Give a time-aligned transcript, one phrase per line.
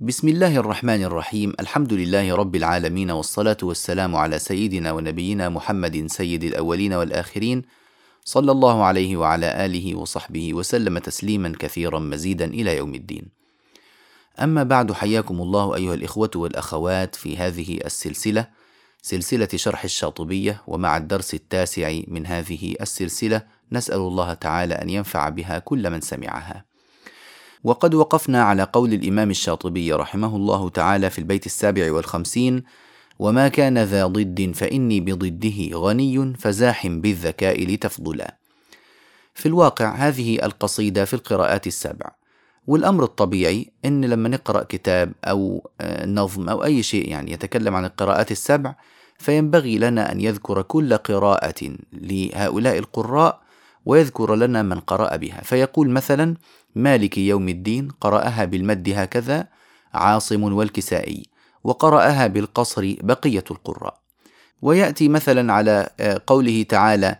[0.00, 6.44] بسم الله الرحمن الرحيم الحمد لله رب العالمين والصلاة والسلام على سيدنا ونبينا محمد سيد
[6.44, 7.62] الأولين والآخرين
[8.24, 13.28] صلى الله عليه وعلى آله وصحبه وسلم تسليما كثيرا مزيدا إلى يوم الدين.
[14.40, 18.48] أما بعد حياكم الله أيها الإخوة والأخوات في هذه السلسلة
[19.02, 25.58] سلسلة شرح الشاطبية ومع الدرس التاسع من هذه السلسلة نسأل الله تعالى أن ينفع بها
[25.58, 26.67] كل من سمعها.
[27.64, 32.62] وقد وقفنا على قول الإمام الشاطبي رحمه الله تعالى في البيت السابع والخمسين
[33.18, 38.36] وما كان ذا ضد فإني بضده غني فزاح بالذكاء لتفضلا.
[39.34, 42.10] في الواقع هذه القصيدة في القراءات السبع
[42.66, 47.84] والأمر الطبيعي أن لما نقرأ كتاب أو آه، نظم أو أي شيء يعني يتكلم عن
[47.84, 48.74] القراءات السبع
[49.18, 53.40] فينبغي لنا أن يذكر كل قراءة لهؤلاء القراء
[53.86, 55.40] ويذكر لنا من قرأ بها.
[55.44, 56.34] فيقول مثلا
[56.74, 59.48] مالك يوم الدين قرأها بالمد هكذا
[59.94, 61.26] عاصم والكسائي
[61.64, 64.00] وقرأها بالقصر بقية القراء.
[64.62, 67.18] ويأتي مثلا على آه، قوله تعالى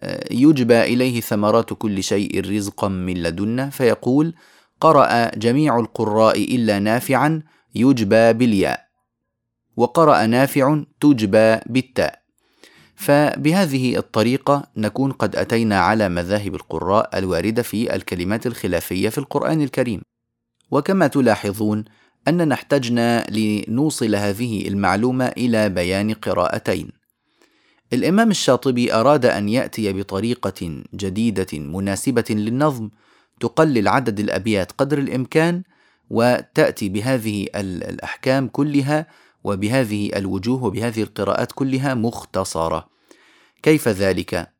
[0.00, 4.34] آه، يجبى إليه ثمرات كل شيء رزقا من لدنا فيقول
[4.80, 7.42] قرأ جميع القراء إلا نافعا
[7.74, 8.86] يجبى بالياء.
[9.76, 12.19] وقرأ نافع تجبى بالتاء.
[13.00, 20.02] فبهذه الطريقة نكون قد أتينا على مذاهب القراء الواردة في الكلمات الخلافية في القرآن الكريم
[20.70, 21.84] وكما تلاحظون
[22.28, 26.92] أننا احتجنا لنوصل هذه المعلومة إلى بيان قراءتين.
[27.92, 32.90] الإمام الشاطبي أراد أن يأتي بطريقة جديدة مناسبة للنظم
[33.40, 35.62] تقلل عدد الأبيات قدر الإمكان
[36.10, 39.06] وتأتي بهذه الأحكام كلها
[39.44, 42.88] وبهذه الوجوه وبهذه القراءات كلها مختصرة.
[43.62, 44.52] كيف ذلك؟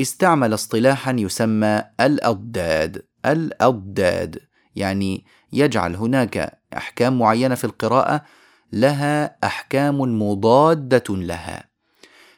[0.00, 4.38] استعمل اصطلاحا يسمى الأضداد، الأضداد
[4.76, 8.24] يعني يجعل هناك أحكام معينة في القراءة
[8.72, 11.70] لها أحكام مضادة لها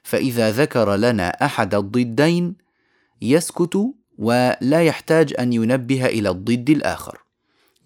[0.02, 2.56] فإذا ذكر لنا أحد الضدين
[3.22, 7.18] يسكت ولا يحتاج أن ينبه إلى الضد الآخر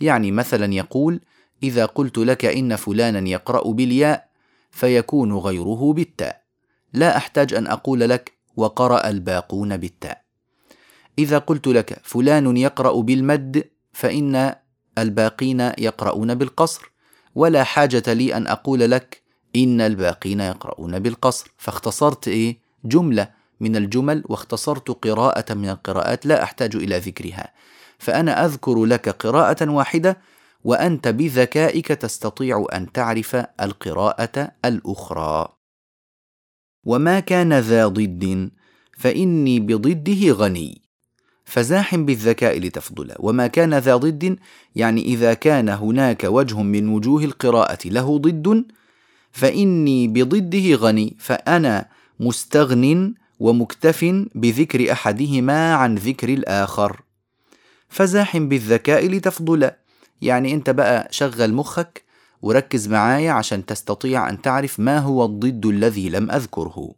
[0.01, 1.21] يعني مثلا يقول
[1.63, 4.29] إذا قلت لك إن فلانا يقرأ بالياء
[4.71, 6.43] فيكون غيره بالتاء.
[6.93, 10.23] لا أحتاج أن أقول لك وقرأ الباقون بالتاء.
[11.19, 14.55] إذا قلت لك فلان يقرأ بالمد فإن
[14.99, 16.93] الباقين يقرؤون بالقصر
[17.35, 19.23] ولا حاجة لي أن أقول لك
[19.57, 21.53] إن الباقين يقرؤون بالقصر.
[21.59, 23.29] فاختصرت إيه؟ جملة
[23.61, 27.53] من الجمل واختصرت قراءة من القراءات لا أحتاج إلى ذكرها.
[27.99, 30.19] فأنا أذكر لك قراءة واحدة
[30.65, 35.49] وأنت بذكائك تستطيع أن تعرف القراءة الأخرى.
[36.85, 38.51] وما كان ذا ضد
[38.99, 40.83] فإني بضده غني.
[41.45, 43.15] فزاحم بالذكاء لتفضل.
[43.19, 44.39] وما كان ذا ضد
[44.77, 48.65] يعني إذا كان هناك وجه من وجوه القراءة له ضد
[49.33, 51.17] فإني بضده غني.
[51.19, 51.89] فأنا
[52.21, 57.03] مستغن ومكتف بذكر أحدهما عن ذكر الآخر.
[57.89, 59.71] فزاحم بالذكاء لتفضل.
[60.23, 62.05] يعني أنت بقى شغل مخك
[62.43, 66.95] وركز معايا عشان تستطيع أن تعرف ما هو الضد الذي لم أذكره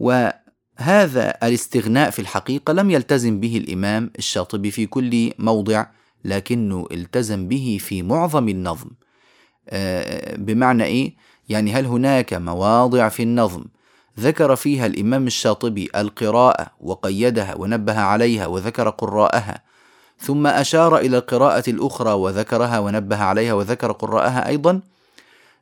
[0.00, 0.28] و
[0.76, 5.86] هذا الاستغناء في الحقيقة لم يلتزم به الإمام الشاطبي في كل موضع
[6.24, 8.90] لكنه التزم به في معظم النظم
[9.68, 11.14] آه، بمعنى إيه؟
[11.48, 13.64] يعني هل هناك مواضع في النظم
[14.20, 19.62] ذكر فيها الإمام الشاطبي القراءة وقيدها ونبه عليها وذكر قراءها
[20.20, 24.80] ثم أشار إلى القراءة الأخرى وذكرها ونبه عليها وذكر قراءها أيضا.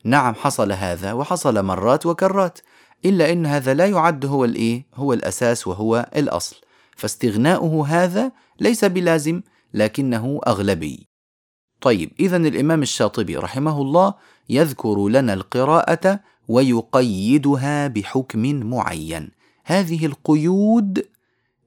[0.05, 2.59] نعم حصل هذا وحصل مرات وكرات
[3.05, 6.57] إلا أن هذا لا يعد هو الإيه؟ هو الأساس وهو الأصل.
[6.97, 9.43] فاستغناؤه هذا ليس بلازم
[9.75, 11.09] لكنه أغلبي.
[11.81, 14.15] طيب إذا الإمام الشاطبي رحمه الله
[14.49, 19.31] يذكر لنا القراءة ويقيدها بحكم معين.
[19.65, 21.05] هذه القيود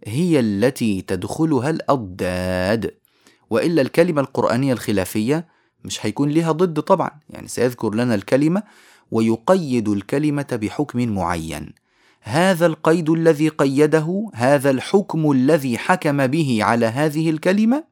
[0.03, 2.95] هي التي تدخلها الأضداد.
[3.49, 5.47] وإلا الكلمة القرآنية الخلافية
[5.83, 7.11] مش هيكون لها ضد طبعا.
[7.29, 8.63] يعني سيذكر لنا الكلمة
[9.11, 11.73] ويقيد الكلمة بحكم معين.
[12.21, 17.83] هذا القيد الذي قيده هذا الحكم الذي حكم به على هذه الكلمة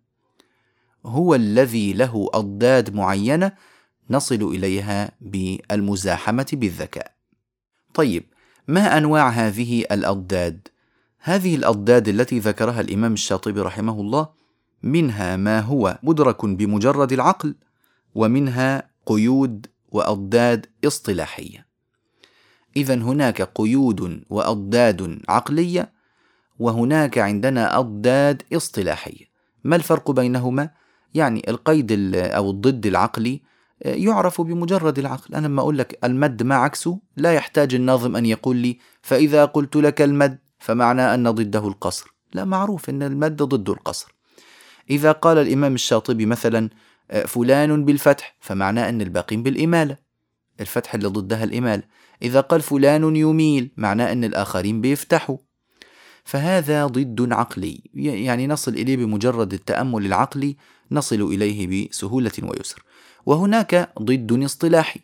[1.06, 3.52] هو الذي له أضداد معينة
[4.10, 7.12] نصل إليها بالمزاحمة بالذكاء.
[7.94, 8.24] طيب
[8.68, 10.68] ما أنواع هذه الأضداد؟
[11.22, 14.30] هذه الأضداد التي ذكرها الإمام الشاطبي رحمه الله
[14.84, 17.56] منها ما هو مدرك بمجرد العقل
[18.16, 21.68] ومنها قيود وأضداد اصطلاحية.
[22.78, 25.92] اذا هناك قيود وأضداد عقلية
[26.60, 29.26] وهناك عندنا أضداد اصطلاحية.
[29.64, 30.70] ما الفرق بينهما؟
[31.14, 33.42] يعني القيد أو الضد العقلي
[33.84, 35.36] آه، يعرف بمجرد العقل.
[35.36, 39.76] أنا لما أقول لك المد ما عكسه لا يحتاج الناظم أن يقول لي فإذا قلت
[39.76, 42.14] لك المد فمعنى أن ضده القصر.
[42.34, 44.16] لا معروف أن المد ضد القصر.
[44.90, 46.70] إذا قال الإمام الشاطبي مثلا
[47.12, 49.98] آه، فلان بالفتح فمعناه أن الباقين بالإمالة.
[50.60, 51.84] الفتح اللي ضدها الإمالة.
[52.22, 55.38] إذا قال فلان يميل معناه أن الآخرين بيفتحوا.
[56.24, 57.82] فهذا ضد عقلي.
[57.94, 60.58] يعني نصل إليه بمجرد التأمل العقلي
[60.92, 62.84] نصل إليه بسهولة ويسر.
[63.26, 65.00] وهناك ضد اصطلاحي.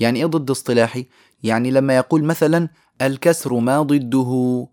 [0.00, 1.06] يعني إيه ضد اصطلاحي؟
[1.42, 2.68] يعني لما يقول مثلا
[3.02, 4.66] الكسر ما ضده.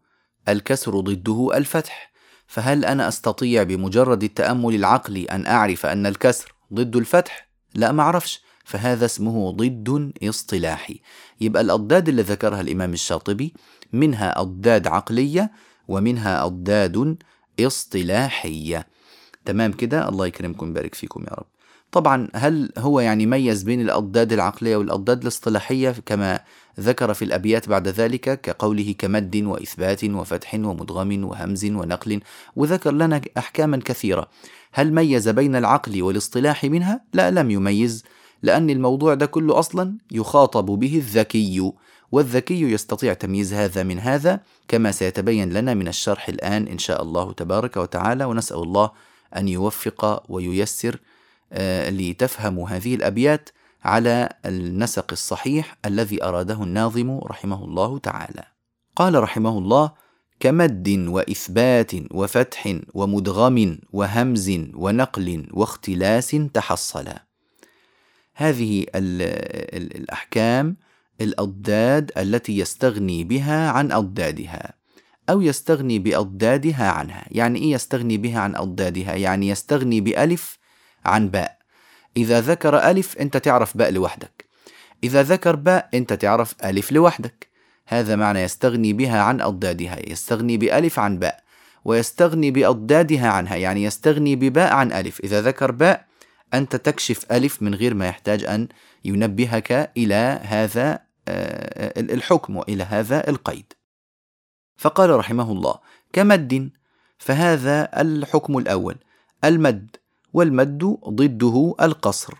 [0.49, 2.11] الكسر ضده الفتح.
[2.47, 8.41] فهل أنا أستطيع بمجرد التأمل العقلي أن أعرف أن الكسر ضد الفتح؟ لا ما أعرفش.
[8.63, 10.99] فهذا اسمه ضد اصطلاحي.
[11.41, 13.53] يبقى الأضداد اللي ذكرها الإمام الشاطبي
[13.93, 15.51] منها أضداد عقلية
[15.87, 17.17] ومنها أضداد
[17.59, 18.87] اصطلاحية.
[19.45, 21.45] تمام كده؟ الله يكرمكم ويبارك فيكم يا رب.
[21.91, 26.39] طبعا هل هو يعني ميز بين الأضداد العقلية والأضداد الاصطلاحية كما
[26.79, 32.21] ذكر في الأبيات بعد ذلك كقوله كمد وإثبات وفتح ومدغم وهمز ونقل
[32.55, 34.27] وذكر لنا أحكاما كثيرة
[34.73, 38.03] هل ميز بين العقل والاصطلاح منها؟ لا لم يميز
[38.43, 41.71] لأن الموضوع ده كله أصلا يخاطب به الذكي
[42.11, 47.31] والذكي يستطيع تمييز هذا من هذا كما سيتبين لنا من الشرح الآن إن شاء الله
[47.31, 48.91] تبارك وتعالى ونسأل الله
[49.35, 50.99] أن يوفق وييسر
[51.53, 53.49] آه، لتفهموا هذه الأبيات
[53.87, 58.43] على النسق الصحيح الذي أراده الناظم رحمه الله تعالى.
[58.95, 59.91] قال رحمه الله:
[60.39, 67.23] كمد وإثبات وفتح ومدغم وهمز ونقل واختلاس تحصلا.
[68.35, 70.77] هذه الأحكام
[71.21, 74.73] الأضداد التي يستغني بها عن أضدادها
[75.29, 80.57] أو يستغني بأضدادها عنها يعني إيه يستغني بها عن أضدادها يعني يستغني بألف
[81.05, 81.56] عن باء
[82.17, 84.45] إذا ذكر ألف أنت تعرف باء لوحدك.
[85.03, 87.47] إذا ذكر باء أنت تعرف ألف لوحدك.
[87.87, 91.43] هذا معنى يستغني بها عن أضدادها يستغني بألف عن باء
[91.85, 95.19] ويستغني بأضدادها عنها يعني يستغني بباء عن ألف.
[95.19, 96.07] إذا ذكر باء
[96.53, 98.67] أنت تكشف ألف من غير ما يحتاج أن
[99.05, 103.73] ينبهك إلى هذا آه، الحكم وإلى هذا القيد.
[104.77, 105.79] فقال رحمه الله
[106.13, 106.71] كمد
[107.17, 108.95] فهذا الحكم الأول.
[109.43, 109.95] المد
[110.33, 112.33] والمد ضده القصر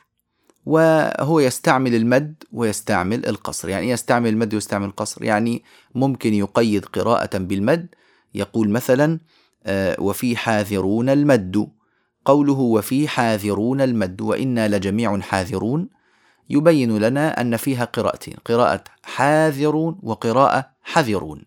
[0.66, 3.69] وهو يستعمل المد ويستعمل القصر.
[3.69, 5.63] يعني يستعمل المد ويستعمل القصر يعني
[5.95, 7.88] ممكن يقيد قراءة بالمد.
[8.36, 9.19] يقول مثلا
[9.66, 11.68] آه، وفي حاذرون المد.
[12.25, 15.90] قوله وفي حاذرون المد وإنا لجميع حاذرون
[16.50, 21.42] يبين لنا أن فيها قراءتين قراءة حاذرون وقراءة حذرون.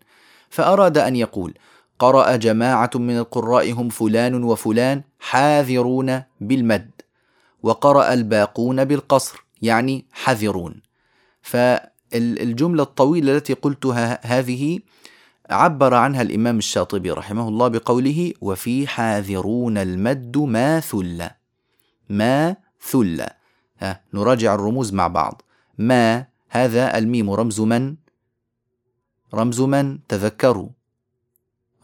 [0.51, 1.55] فأراد أن يقول
[1.99, 6.91] قرأ جماعة من القراء هم فلان وفلان حاذرون بالمد
[7.63, 10.81] وقرأ الباقون بالقصر يعني حذرون.
[11.43, 14.81] فالجملة الطويلة التي قلتها هذه
[15.51, 21.29] عبر عنها الإمام الشاطبي رحمه الله بقوله وفي حاذرون المد ما ثل
[22.09, 23.27] ما ثل.
[23.79, 25.43] ها نراجع الرموز مع بعض.
[25.79, 27.97] ما هذا الميم رمز من؟
[29.35, 30.69] رمز من؟ تذكروا.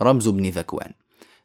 [0.02, 0.92] رمز ابن ذكوان.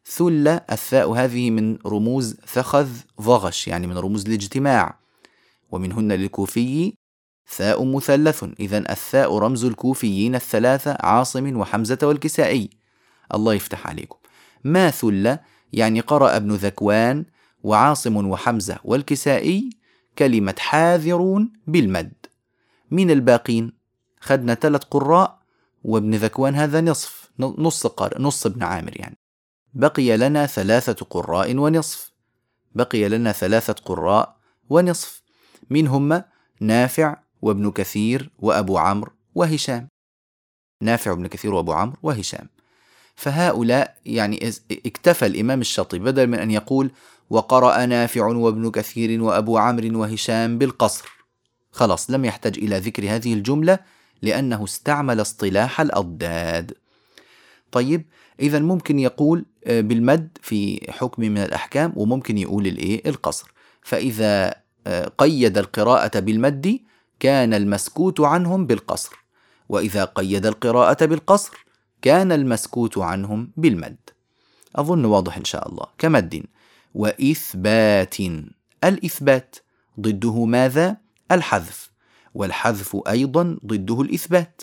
[0.06, 2.88] ثل الثاء هذه من رموز ثخذ
[3.22, 5.00] ضغش يعني من رموز الاجتماع.
[5.72, 6.94] ومنهن للكوفي
[7.48, 8.44] ثاء مثلث.
[8.60, 12.70] إذا الثاء رمز الكوفيين الثلاثة عاصم وحمزة والكسائي.
[13.34, 14.18] الله يفتح عليكم.
[14.64, 15.38] ما ثل؟
[15.74, 17.26] يعني قرأ ابن ذكوان
[17.64, 19.70] وعاصم وحمزة والكسائي
[20.18, 22.14] كلمة حاذرون بالمد.
[22.92, 23.74] من الباقين؟
[24.20, 25.42] خدنا ثلاث قراء
[25.84, 29.21] وابن ذكوان هذا نصف نص قارئ نص ابن عامر يعني.
[29.74, 32.12] بقي لنا ثلاثة قراء ونصف.
[32.76, 34.38] بقي لنا ثلاثة قراء
[34.70, 35.22] ونصف.
[35.70, 36.24] من هم
[36.60, 39.88] نافع وابن كثير وأبو عمرو وهشام.
[40.82, 42.50] نافع وابن كثير وأبو عمرو وهشام.
[43.16, 46.92] فهؤلاء يعني اكتفى الإمام الشاطبي بدل من أن يقول
[47.30, 51.10] وقرأ نافع وابن كثير وأبو عمرو وهشام بالقصر.
[51.72, 53.80] خلاص لم يحتاج إلى ذكر هذه الجملة
[54.22, 56.74] لأنه استعمل اصطلاح الأضداد.
[57.72, 58.06] طيب
[58.42, 63.52] إذا ممكن يقول آه، بالمد في حكم من الأحكام وممكن يقول الإيه؟ القصر.
[63.82, 64.56] فإذا
[64.88, 66.80] آه، قيد القراءة بالمد
[67.20, 69.16] كان المسكوت عنهم بالقصر.
[69.70, 71.66] وإذا قيد القراءة بالقصر
[72.02, 73.98] كان المسكوت عنهم بالمد.
[74.76, 75.86] أظن واضح إن شاء الله.
[75.98, 76.44] كمد.
[76.96, 78.16] وإثبات.
[78.84, 79.56] الإثبات
[80.00, 80.98] ضده ماذا؟
[81.32, 81.92] الحذف.
[82.34, 84.62] والحذف أيضا ضده الإثبات.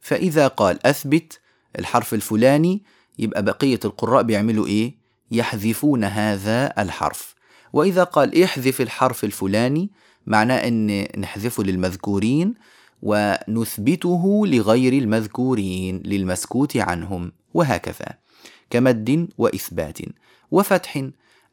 [0.00, 1.40] فإذا قال أثبت
[1.78, 2.82] الحرف الفلاني
[3.18, 4.94] يبقى بقية القراء بيعملوا إيه؟
[5.30, 7.34] يحذفون هذا الحرف.
[7.72, 9.90] وإذا قال احذف الحرف الفلاني
[10.26, 12.54] معناه أن نحذفه للمذكورين
[13.02, 18.18] ونثبته لغير المذكورين للمسكوت عنهم وهكذا.
[18.70, 19.98] كمد وإثبات.
[20.50, 21.08] وفتح.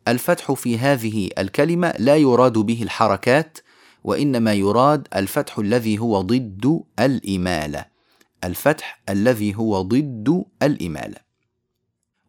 [0.08, 3.58] الفتح في هذه الكلمة لا يراد به الحركات
[4.04, 7.86] وإنما يراد الفتح الذي هو ضد الإمالة.
[8.44, 11.25] الفتح الذي هو ضد الإمالة.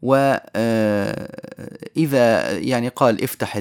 [0.03, 3.59] وإذا آه، يعني قال افتح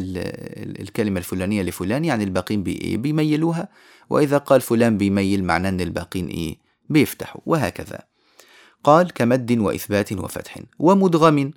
[0.80, 3.70] الكلمة الفلانية لفلان يعني الباقين بيميلوها
[4.10, 6.58] وإذا قال فلان بيميل معناه أن الباقين إيه
[6.90, 8.00] بيفتحوا وهكذا.
[8.84, 11.52] قال كمد وإثبات وفتح ومدغم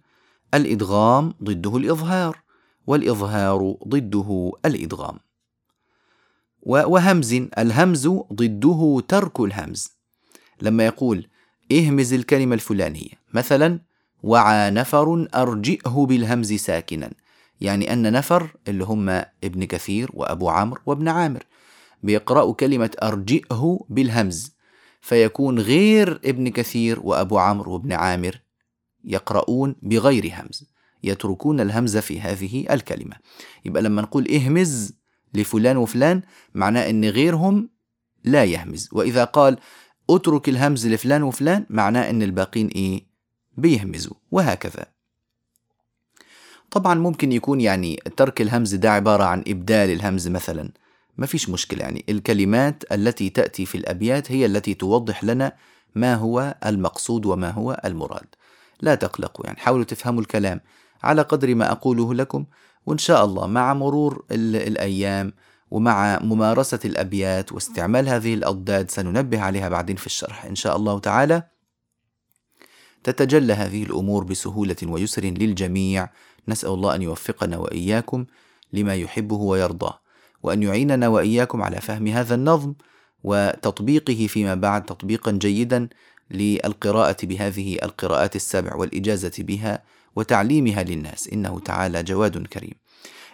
[0.55, 2.43] الإدغام ضده الإظهار
[2.87, 5.19] والإظهار ضده الإدغام.
[6.63, 9.93] وهمز الهمز ضده ترك الهمز.
[10.63, 11.27] لما يقول
[11.73, 13.81] اهمز الكلمة الفلانية مثلا
[14.23, 17.11] وعى نفر أرجئه بالهمز ساكنا.
[17.61, 19.09] يعني أن نفر اللي هم
[19.45, 21.43] ابن كثير وأبو عمرو وابن عامر.
[22.03, 24.53] بيقرأوا كلمة أرجئه بالهمز.
[25.01, 28.41] فيكون غير ابن كثير وأبو عمرو وابن عامر
[29.05, 30.71] يقرؤون بغير همز.
[31.05, 33.17] يتركون الهمز في هذه الكلمة.
[33.65, 34.93] يبقى لما نقول اهمز
[35.35, 36.23] لفلان وفلان
[36.55, 37.69] معناه إن غيرهم
[38.25, 38.89] لا يهمز.
[38.93, 39.59] وإذا قال
[40.11, 43.09] اترك الهمز لفلان وفلان معناه إن الباقين إيه؟
[43.59, 44.87] بيهمزوا وهكذا.
[46.71, 50.71] طبعا ممكن يكون يعني ترك الهمز ده عبارة عن إبدال الهمز مثلا.
[51.17, 52.05] ما فيش مشكلة يعني.
[52.09, 55.53] الكلمات التي تأتي في الأبيات هي التي توضح لنا
[55.95, 58.27] ما هو المقصود وما هو المراد.
[58.81, 60.61] لا تقلقوا يعني حاولوا تفهموا الكلام.
[61.03, 62.45] على قدر ما أقوله لكم
[62.87, 65.33] وإن شاء الله مع مرور الأيام
[65.71, 70.45] ومع ممارسة الأبيات واستعمال هذه الأضداد سننبه عليها بعدين في الشرح.
[70.45, 71.43] إن شاء الله تعالى
[73.05, 76.09] تتجلى هذه الأمور بسهولة ويسر للجميع.
[76.49, 78.27] نسأل الله أن يوفقنا وإياكم
[78.73, 80.01] لما يحبه ويرضاه
[80.43, 82.75] وأن يعيننا وإياكم على فهم هذا النظم
[83.25, 85.89] وتطبيقه فيما بعد تطبيقا جيدا
[86.31, 89.83] للقراءة بهذه القراءات السبع والإجازة بها
[90.17, 91.29] وتعليمها للناس.
[91.29, 92.75] إنه تعالى جواد كريم.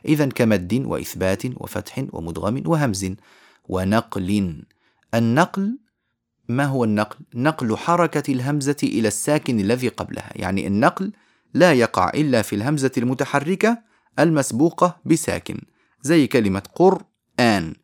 [0.04, 3.10] إذا كمد وإثبات وفتح ومدغم وهمز
[3.68, 4.62] ونقل.
[5.14, 5.78] النقل
[6.48, 11.12] ما هو النقل؟ نقل حركة الهمزة إلى الساكن الذي قبلها، يعني النقل
[11.54, 13.78] لا يقع إلا في الهمزة المتحركة
[14.18, 15.60] المسبوقة بساكن،
[16.02, 17.74] زي كلمة قرآن،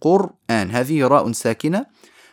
[0.00, 1.86] قرآن هذه راء ساكنة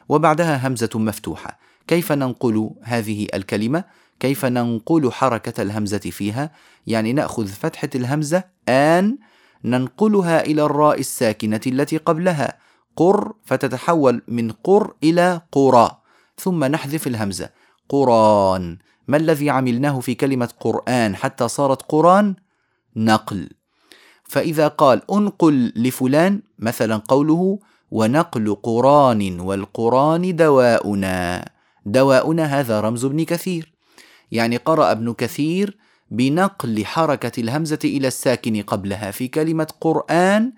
[0.10, 3.84] وبعدها همزة مفتوحة، كيف ننقل هذه الكلمة؟
[4.20, 6.52] كيف ننقل حركة الهمزة فيها؟
[6.88, 9.18] يعني نأخذ فتحة الهمزة آن
[9.66, 12.58] ننقلها إلى الراء الساكنة التي قبلها
[12.98, 15.92] قر فتتحول من قر إلى قرى
[16.38, 17.50] ثم نحذف الهمزة.
[17.90, 18.78] قران.
[19.08, 22.36] ما الذي عملناه في كلمة قرآن حتى صارت قران؟
[22.96, 23.50] نقل.
[24.24, 27.60] فإذا قال أنقل لفلان مثلا قوله
[27.92, 31.50] ونقل قران والقران دواؤنا.
[31.86, 33.74] دواؤنا هذا رمز ابن كثير.
[34.32, 35.78] يعني قرأ ابن كثير
[36.12, 40.54] بنقل حركة الهمزة إلى الساكن قبلها في كلمة قرآن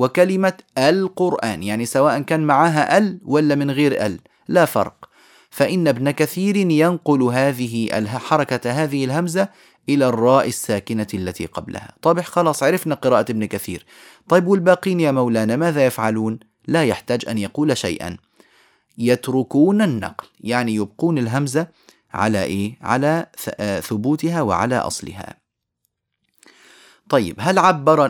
[0.00, 5.08] وكلمة القرآن يعني سواء كان معها ال ولا من غير ال لا فرق.
[5.50, 9.48] فإن ابن كثير ينقل هذه حركة هذه الهمزة
[9.88, 11.92] إلى الراء الساكنة التي قبلها.
[12.02, 13.86] طيب خلاص عرفنا قراءة ابن كثير.
[14.28, 18.16] طيب والباقين يا مولانا ماذا يفعلون؟ لا يحتاج أن يقول شيئا.
[18.98, 21.66] يتركون النقل يعني يبقون الهمزة
[22.14, 23.26] على إيه؟ على
[23.60, 25.39] آه، ثبوتها وعلى أصلها.
[27.10, 28.08] طيب هل عبر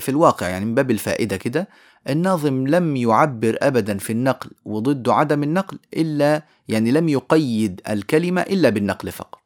[0.00, 1.68] في الواقع يعني من باب الفائدة كده
[2.08, 8.68] الناظم لم يعبر أبدا في النقل وضد عدم النقل إلا يعني لم يقيد الكلمة إلا
[8.68, 9.40] بالنقل فقط.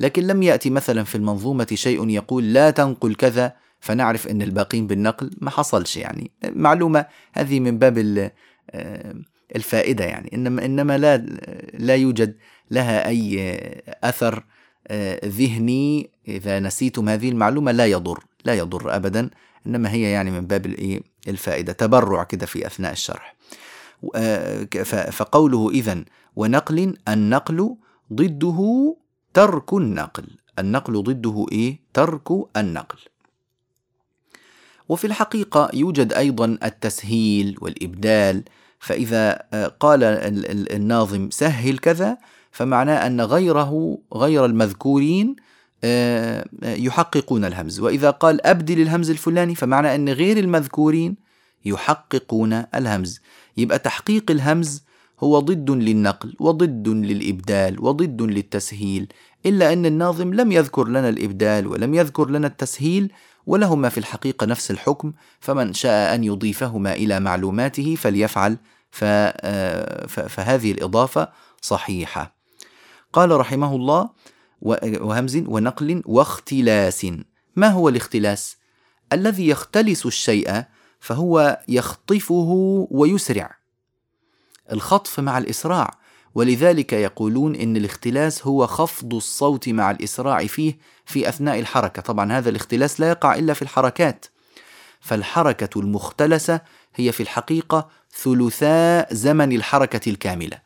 [0.00, 5.30] لكن لم يأتي مثلا في المنظومة شيء يقول لا تنقل كذا فنعرف أن الباقين بالنقل
[5.40, 6.30] ما حصلش يعني.
[6.44, 8.30] معلومة هذه من باب
[8.70, 9.14] آه،
[9.56, 10.30] الفائدة يعني.
[10.34, 11.16] إنما إنما لا
[11.74, 12.36] لا يوجد
[12.70, 13.56] لها أي
[14.04, 14.44] أثر
[14.88, 16.10] آه، ذهني.
[16.28, 18.24] إذا نسيتم هذه المعلومة لا يضر.
[18.48, 19.30] لا يضر أبدا
[19.66, 20.66] إنما هي يعني من باب
[21.28, 23.36] الفائدة تبرع كده في أثناء الشرح.
[24.14, 24.64] آه،
[25.10, 26.04] فقوله إذا
[26.36, 27.76] ونقل النقل
[28.12, 28.60] ضده
[29.34, 30.26] ترك النقل.
[30.58, 32.98] النقل ضده إيه؟ ترك النقل.
[34.88, 38.44] وفي الحقيقة يوجد أيضا التسهيل والإبدال.
[38.78, 40.00] فإذا آه، قال
[40.72, 42.18] الناظم سهل كذا
[42.50, 45.36] فمعناه أن غيره غير المذكورين
[46.62, 47.80] يحققون الهمز.
[47.80, 51.16] وإذا قال أبدل الهمز الفلاني فمعنى أن غير المذكورين
[51.64, 53.20] يحققون الهمز.
[53.56, 54.82] يبقى تحقيق الهمز
[55.20, 59.06] هو ضد للنقل وضد للإبدال وضد للتسهيل
[59.46, 63.12] إلا أن الناظم لم يذكر لنا الإبدال ولم يذكر لنا التسهيل
[63.46, 65.12] ولهما في الحقيقة نفس الحكم.
[65.40, 68.58] فمن شاء أن يضيفهما إلى معلوماته فليفعل
[69.02, 71.28] آه، فهذه الإضافة
[71.62, 72.34] صحيحة.
[73.12, 74.10] قال رحمه الله
[74.62, 77.06] وهمز ونقل واختلاس.
[77.56, 78.56] ما هو الاختلاس؟
[79.12, 80.64] الذي يختلس الشيء
[81.00, 83.56] فهو يخطفه ويسرع.
[84.72, 85.90] الخطف مع الإسراع
[86.34, 92.02] ولذلك يقولون إن الاختلاس هو خفض الصوت مع الإسراع فيه في أثناء الحركة.
[92.02, 94.26] طبعا هذا الاختلاس لا يقع إلا في الحركات.
[95.00, 96.60] فالحركة المختلسة
[96.94, 100.58] هي في الحقيقة ثلثاء زمن الحركة الكاملة.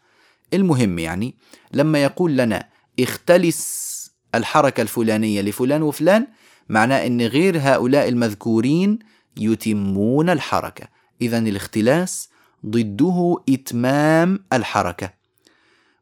[0.55, 1.35] المهم يعني
[1.73, 2.69] لما يقول لنا
[3.01, 3.93] اختلس
[4.35, 6.27] الحركة الفلانية لفلان وفلان
[6.69, 8.99] معناه أن غير هؤلاء المذكورين
[9.37, 10.89] يتمون الحركة.
[11.23, 12.29] إذا الاختلاس
[12.67, 15.11] ضده إتمام الحركة.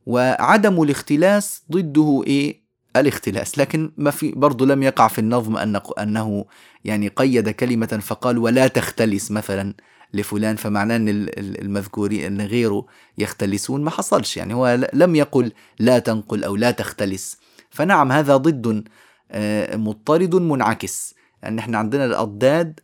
[0.06, 2.61] وعدم الاختلاس ضده إيه؟
[2.97, 3.59] الاختلاس.
[3.59, 6.44] لكن ما في برضو لم يقع في النظم أن أنه
[6.85, 9.75] يعني قيد كلمة فقال ولا تختلس مثلا.
[10.14, 12.87] لفلان فمعناه أن المذكورين أن غيره
[13.19, 13.85] يختلسون.
[13.85, 17.37] ما حصلش يعني هو لم يقل لا تنقل أو لا تختلس.
[17.71, 18.85] فنعم هذا ضد
[19.31, 21.14] آه، مضطرد منعكس.
[21.43, 22.81] لأن إحنا عندنا الأضداد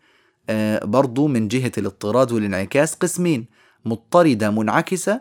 [0.50, 3.46] آه، برضو من جهة الاضطراد والانعكاس قسمين.
[3.84, 5.20] مضطردة منعكسة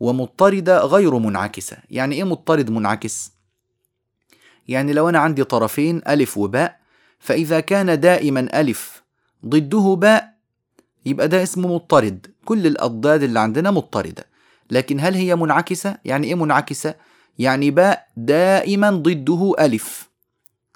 [0.00, 1.76] ومضطردة غير منعكسة.
[1.90, 3.34] يعني إيه مضطرد منعكس؟
[4.68, 6.80] يعني لو أنا عندي طرفين ألف وباء
[7.18, 9.02] فإذا كان دائما ألف
[9.46, 10.33] ضده باء
[11.06, 12.26] يبقى ده اسمه مضطرد.
[12.44, 14.26] كل الأضداد اللي عندنا مضطردة.
[14.70, 16.94] لكن هل هي منعكسة؟ يعني إيه منعكسة؟
[17.38, 20.10] يعني باء دائما ضده ألف.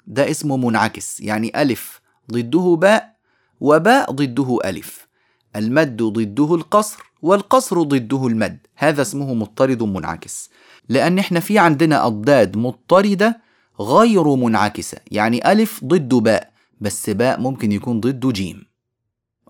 [0.07, 1.19] ده اسمه منعكس.
[1.21, 3.15] يعني ألف ضده باء
[3.59, 5.07] وباء ضده ألف.
[5.55, 8.57] المد ضده القصر والقصر ضده المد.
[8.75, 10.49] هذا اسمه مضطرد منعكس.
[10.89, 13.41] لأن إحنا في عندنا أضداد مضطردة
[13.79, 14.97] غير منعكسة.
[15.11, 16.51] يعني ألف ضد باء.
[16.81, 18.68] بس باء ممكن يكون ضده جيم.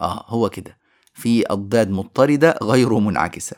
[0.02, 0.78] آه هو كده.
[1.14, 3.56] في أضداد مضطردة غير منعكسة.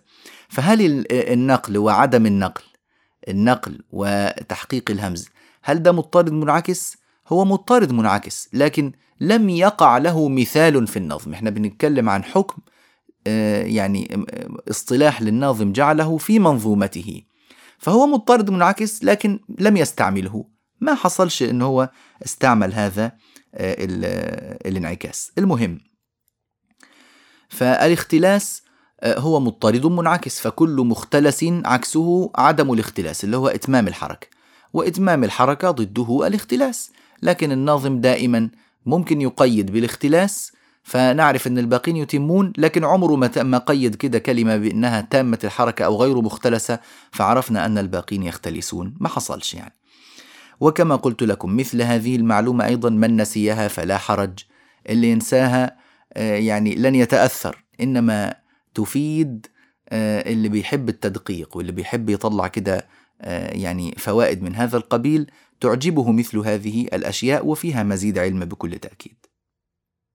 [0.50, 2.64] فهل النقل وعدم النقل
[3.28, 5.30] النقل وتحقيق الهمز
[5.64, 11.34] هل ده مضطرد منعكس؟ هو مضطرد منعكس لكن لم يقع له مثال في النظم.
[11.34, 12.62] إحنا بنتكلم عن حكم
[13.28, 14.26] آه، يعني
[14.70, 17.22] اصطلاح للناظم جعله في منظومته.
[17.78, 20.46] فهو مضطرد منعكس لكن لم يستعمله.
[20.82, 21.90] ما حصلش إن هو
[22.26, 23.12] استعمل هذا
[23.56, 23.76] آه،
[24.66, 25.32] الانعكاس.
[25.38, 25.80] المهم
[27.52, 28.64] فالاختلاس
[29.02, 34.28] آه، هو مضطرد منعكس فكل مختلس عكسه عدم الاختلاس اللي هو إتمام الحركة.
[34.74, 36.92] وإتمام الحركة ضده الاختلاس.
[37.24, 38.50] لكن الناظم دائما
[38.86, 40.52] ممكن يقيد بالاختلاس
[40.84, 46.22] فنعرف أن الباقين يتمون لكن عمره ما قيد كده كلمة بأنها تامة الحركة أو غير
[46.22, 46.80] مختلسة
[47.12, 48.96] فعرفنا أن الباقين يختلسون.
[49.00, 49.74] ما حصلش يعني.
[50.60, 54.40] وكما قلت لكم مثل هذه المعلومة أيضا من نسيها فلا حرج.
[54.90, 55.81] اللي ينساها
[56.16, 58.36] يعني لن يتأثر إنما
[58.74, 59.48] تفيد
[59.92, 62.88] آه، اللي بيحب التدقيق واللي بيحب يطلع كده
[63.22, 69.26] آه، يعني فوائد من هذا القبيل تعجبه مثل هذه الأشياء وفيها مزيد علم بكل تأكيد.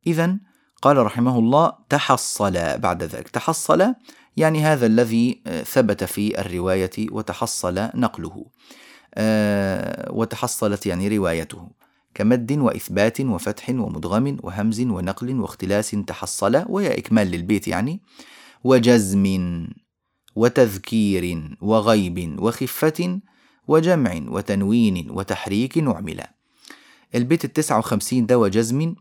[0.06, 0.38] إذا
[0.82, 3.94] قال رحمه الله تحصل بعد ذلك، تحصل
[4.36, 8.46] يعني هذا الذي آه، ثبت في الرواية وتحصل نقله.
[10.10, 11.70] وتحصلت يعني روايته
[12.16, 18.00] كمد وإثبات وفتح ومدغم وهمز ونقل واختلاس تحصل وهي إكمال للبيت يعني
[18.64, 19.24] وجزم
[20.36, 23.20] وتذكير وغيب وخفة
[23.68, 26.34] وجمع وتنوين وتحريك نعملا
[27.14, 28.94] البيت التسعة وخمسين ده وجزم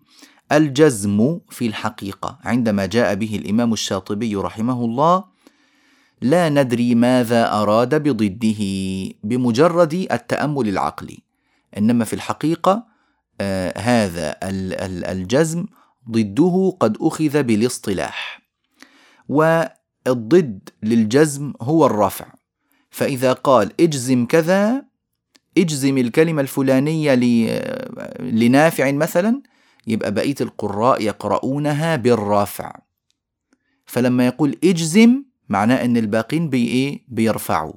[0.51, 2.39] الجزم في الحقيقة.
[2.43, 5.23] عندما جاء به الإمام الشاطبي رحمه الله
[6.21, 8.61] لا ندري ماذا أراد بضده
[9.23, 11.19] بمجرد التأمل العقلي.
[11.77, 12.94] إنما في الحقيقة
[13.41, 14.35] آه هذا
[15.11, 15.65] الجزم
[16.11, 18.41] ضده قد أخذ بالاصطلاح.
[19.29, 22.25] والضد للجزم هو الرفع.
[22.89, 24.85] فإذا قال اجزم كذا
[25.57, 27.15] اجزم الكلمة الفلانية
[28.19, 29.41] لنافع مثلا
[29.87, 32.75] يبقى بقية القراء يقرؤونها بالرفع.
[33.85, 37.73] فلما يقول اجزم معناه إن الباقين بي إيه؟ بيرفعوا.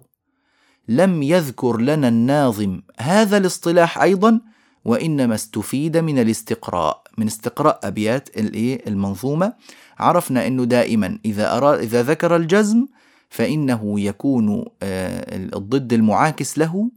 [0.89, 4.41] لم يذكر لنا الناظم هذا الاصطلاح أيضا
[4.89, 9.53] وإنما استفيد من الاستقراء من استقراء أبيات الإيه؟ المنظومة.
[9.99, 12.87] عرفنا إنه دائما إذا أراد إذا ذكر الجزم
[13.31, 16.91] فإنه يكون آه، الضد المعاكس له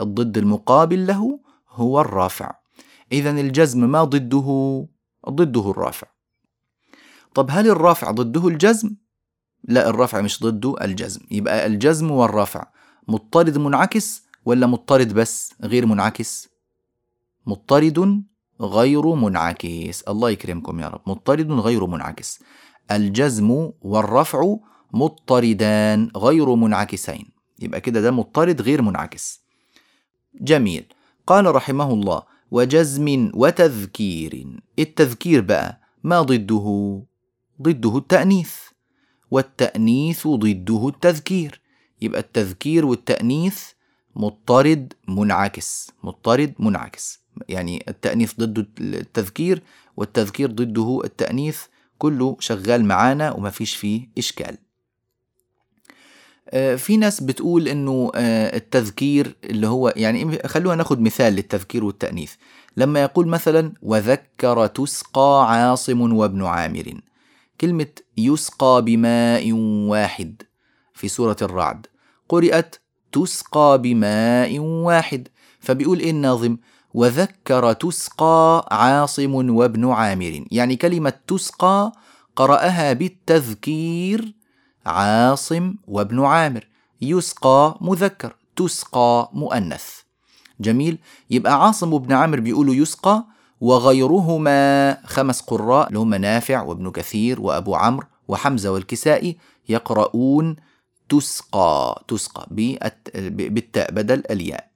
[0.00, 2.50] الضد المقابل له هو الرافع.
[3.12, 4.86] اذا الجزم ما ضده؟
[5.30, 6.06] ضده الرافع.
[7.34, 8.90] طب هل الرافع ضده الجزم؟
[9.64, 11.20] لا الرفع مش ضده الجزم.
[11.30, 12.66] يبقى الجزم والرفع
[13.08, 16.51] مضطرد منعكس ولا مضطرد بس غير منعكس؟
[17.46, 18.22] مضطرد
[18.60, 20.02] غير منعكس.
[20.02, 21.00] الله يكرمكم يا رب.
[21.06, 22.40] مضطرد غير منعكس.
[22.90, 24.56] الجزم والرفع
[24.92, 27.30] مضطردان غير منعكسين.
[27.60, 29.42] يبقى كده ده مضطرد غير منعكس.
[30.34, 30.84] جميل.
[31.26, 34.60] قال رحمه الله وجزم وتذكير.
[34.78, 37.02] التذكير بقى ما ضده؟
[37.62, 38.54] ضده التأنيث.
[39.30, 41.60] والتأنيث ضده التذكير.
[42.00, 43.62] يبقى التذكير والتأنيث
[44.16, 45.90] مضطرد منعكس.
[46.02, 47.21] مضطرد منعكس.
[47.48, 49.62] يعني التأنيث ضد التذكير
[49.96, 51.62] والتذكير ضده التأنيث
[51.98, 54.58] كله شغال معانا وما فيش فيه إشكال.
[56.50, 62.34] آه، في ناس بتقول إنه آه، التذكير اللي هو يعني خلونا ناخد مثال للتذكير والتأنيث.
[62.76, 67.00] لما يقول مثلا وذكر تسقى عاصم وابن عامر.
[67.60, 69.52] كلمة يسقى بماء
[69.88, 70.42] واحد
[70.94, 71.86] في سورة الرعد.
[72.28, 72.76] قرأت
[73.12, 75.28] تسقى بماء واحد.
[75.60, 76.56] فبيقول إيه الناظم؟
[76.94, 80.44] وذكر تسقى عاصم وابن عامر.
[80.50, 81.92] يعني كلمة تسقى
[82.36, 84.34] قرأها بالتذكير
[84.86, 86.66] عاصم وابن عامر.
[87.00, 89.84] يسقى مذكر تسقى مؤنث.
[90.60, 90.98] جميل.
[91.30, 93.24] يبقى عاصم وابن عامر بيقولوا يسقى
[93.60, 99.36] وغيرهما خمس قراء اللي نافع وابن كثير وأبو عمرو وحمزة والكسائي
[99.68, 100.56] يقرؤون
[101.08, 102.46] تسقى تسقى
[103.24, 104.71] بالتاء بدل الياء.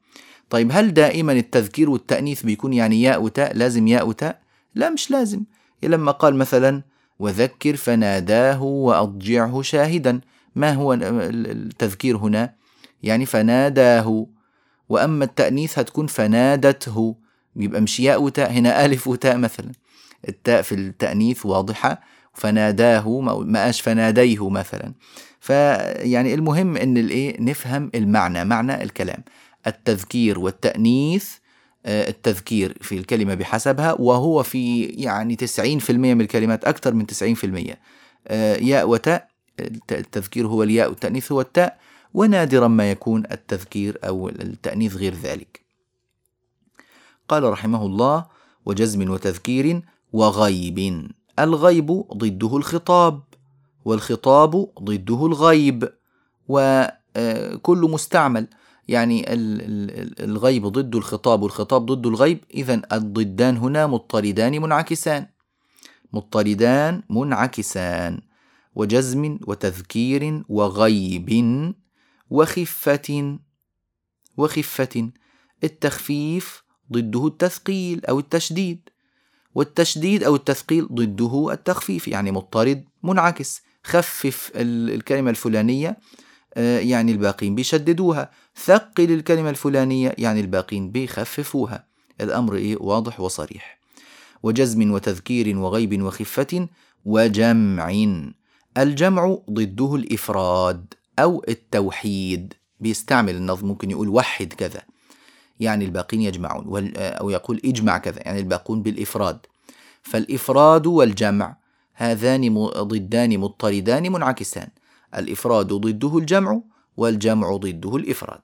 [0.50, 4.40] طيب هل دائما التذكير والتأنيث بيكون يعني ياء وتاء؟ لازم ياء وتاء؟
[4.74, 5.42] لا مش لازم.
[5.82, 6.82] لما قال مثلا
[7.18, 10.20] وذكر فناداه وأضجعه شاهدا.
[10.54, 12.54] ما هو التذكير هنا؟
[13.02, 14.26] يعني فناداه.
[14.88, 17.16] وأما التأنيث هتكون فنادته.
[17.56, 19.72] يبقى مش ياء وتاء هنا ألف وتاء مثلا.
[20.28, 22.00] التاء في التأنيث واضحة.
[22.34, 24.92] فناداه ما قاش فناديه مثلا.
[25.40, 29.24] فيعني المهم إن الإيه؟ نفهم المعنى معنى الكلام.
[29.66, 31.34] التذكير والتأنيث
[31.86, 37.78] آه، التذكير في الكلمة بحسبها وهو في يعني 90% من الكلمات أكثر من 90%
[38.28, 39.28] آه، ياء وتاء
[39.90, 41.78] التذكير هو الياء والتأنيث هو التاء
[42.14, 45.60] ونادرا ما يكون التذكير أو التأنيث غير ذلك.
[47.28, 48.26] قال رحمه الله
[48.66, 51.08] وجزم وتذكير وغيب.
[51.38, 53.22] الغيب ضده الخطاب
[53.84, 55.92] والخطاب ضده الغيب
[56.48, 58.48] وكل آه، مستعمل.
[58.88, 59.24] يعني
[60.20, 65.26] الغيب ضد الخطاب والخطاب ضد الغيب إذا الضدان هنا مضطردان منعكسان.
[66.12, 68.20] مضطردان منعكسان
[68.74, 71.74] وجزم وتذكير وغيب
[72.30, 73.38] وخفة
[74.36, 75.10] وخفة.
[75.64, 78.88] التخفيف ضده التثقيل أو التشديد
[79.54, 83.62] والتشديد أو التثقيل ضده التخفيف يعني مضطرد منعكس.
[83.84, 85.98] خفف الكلمة الفلانية
[86.64, 88.30] يعني الباقين بيشددوها.
[88.64, 91.86] ثقل الكلمة الفلانية يعني الباقين بيخففوها.
[92.20, 93.78] الأمر إيه؟ واضح وصريح.
[94.42, 96.68] وجزم وتذكير وغيب وخفة
[97.04, 97.92] وجمع.
[98.78, 102.54] الجمع ضده الإفراد أو التوحيد.
[102.80, 104.82] بيستعمل النظم ممكن يقول وحد كذا.
[105.60, 109.38] يعني الباقين يجمعون أو يقول إجمع كذا يعني الباقون بالإفراد.
[110.02, 111.56] فالإفراد والجمع
[111.94, 114.68] هذان ضدان مضطردان منعكسان.
[115.14, 116.60] الإفراد ضده الجمع
[116.96, 118.42] والجمع ضده الإفراد.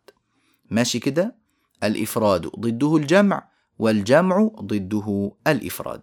[0.70, 1.36] ماشي كده؟
[1.84, 3.48] الإفراد ضده الجمع
[3.78, 6.02] والجمع ضده الإفراد.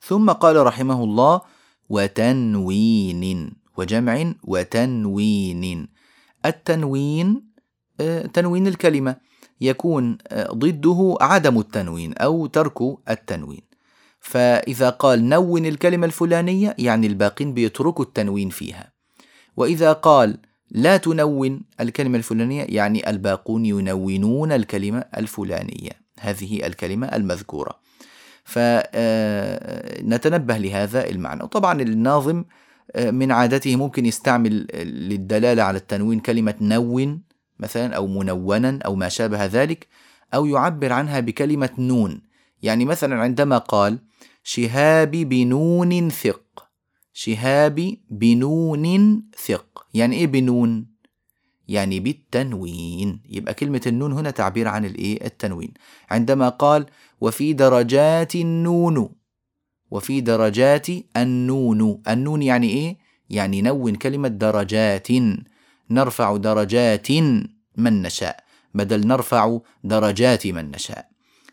[0.00, 1.40] ثم قال رحمه الله
[1.88, 5.88] وتنوين وجمع وتنوين
[6.46, 7.46] التنوين
[8.00, 9.16] آه، تنوين الكلمة.
[9.60, 12.78] يكون آه، ضده عدم التنوين أو ترك
[13.10, 13.62] التنوين.
[14.20, 18.95] فإذا قال نون الكلمة الفلانية يعني الباقين بيتركوا التنوين فيها.
[19.56, 20.38] وإذا قال
[20.70, 25.90] لا تنون الكلمة الفلانية يعني الباقون ينونون الكلمة الفلانية.
[26.20, 27.78] هذه الكلمة المذكورة.
[28.44, 28.94] فنتنبه
[30.54, 31.46] آه، لهذا المعنى.
[31.46, 32.44] طبعا الناظم
[32.96, 34.66] آه، من عادته ممكن يستعمل
[35.08, 37.22] للدلالة على التنوين كلمة نون
[37.58, 39.86] مثلا أو منونا أو ما شابه ذلك
[40.34, 42.22] أو يعبر عنها بكلمة نون.
[42.62, 43.98] يعني مثلا عندما قال
[44.42, 46.65] شهاب بنون ثق.
[47.16, 48.84] شهاب بنون
[49.46, 49.86] ثق.
[49.94, 50.86] يعني إيه بنون؟
[51.68, 53.22] يعني بالتنوين.
[53.28, 55.72] يبقى كلمة النون هنا تعبير عن الإيه؟ التنوين.
[56.10, 56.86] عندما قال
[57.20, 59.08] وفي درجات النون.
[59.90, 62.02] وفي درجات النون.
[62.08, 62.96] النون يعني إيه؟
[63.30, 65.08] يعني نون كلمة درجات.
[65.90, 67.10] نرفع درجات
[67.76, 68.44] من نشاء.
[68.74, 71.08] بدل نرفع درجات من نشاء.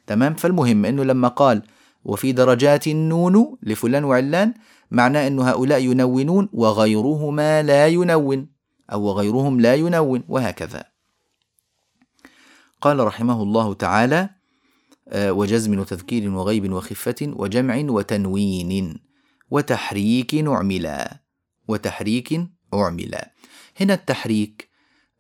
[0.08, 1.62] تمام؟ فالمهم إنه لما قال
[2.06, 4.54] وفي درجات النون لفلان وعلان
[4.94, 8.48] معناه أن هؤلاء ينونون وغيرهما لا ينون
[8.92, 10.86] أو غيرهم لا ينون وهكذا.
[12.82, 14.30] قال رحمه الله تعالى
[15.08, 19.00] آه، وجزم وتذكير وغيب وخفة وجمع وتنوين
[19.52, 21.20] وتحريك أعملا
[21.68, 22.42] وتحريك
[22.74, 23.34] أعملا.
[23.80, 24.70] هنا التحريك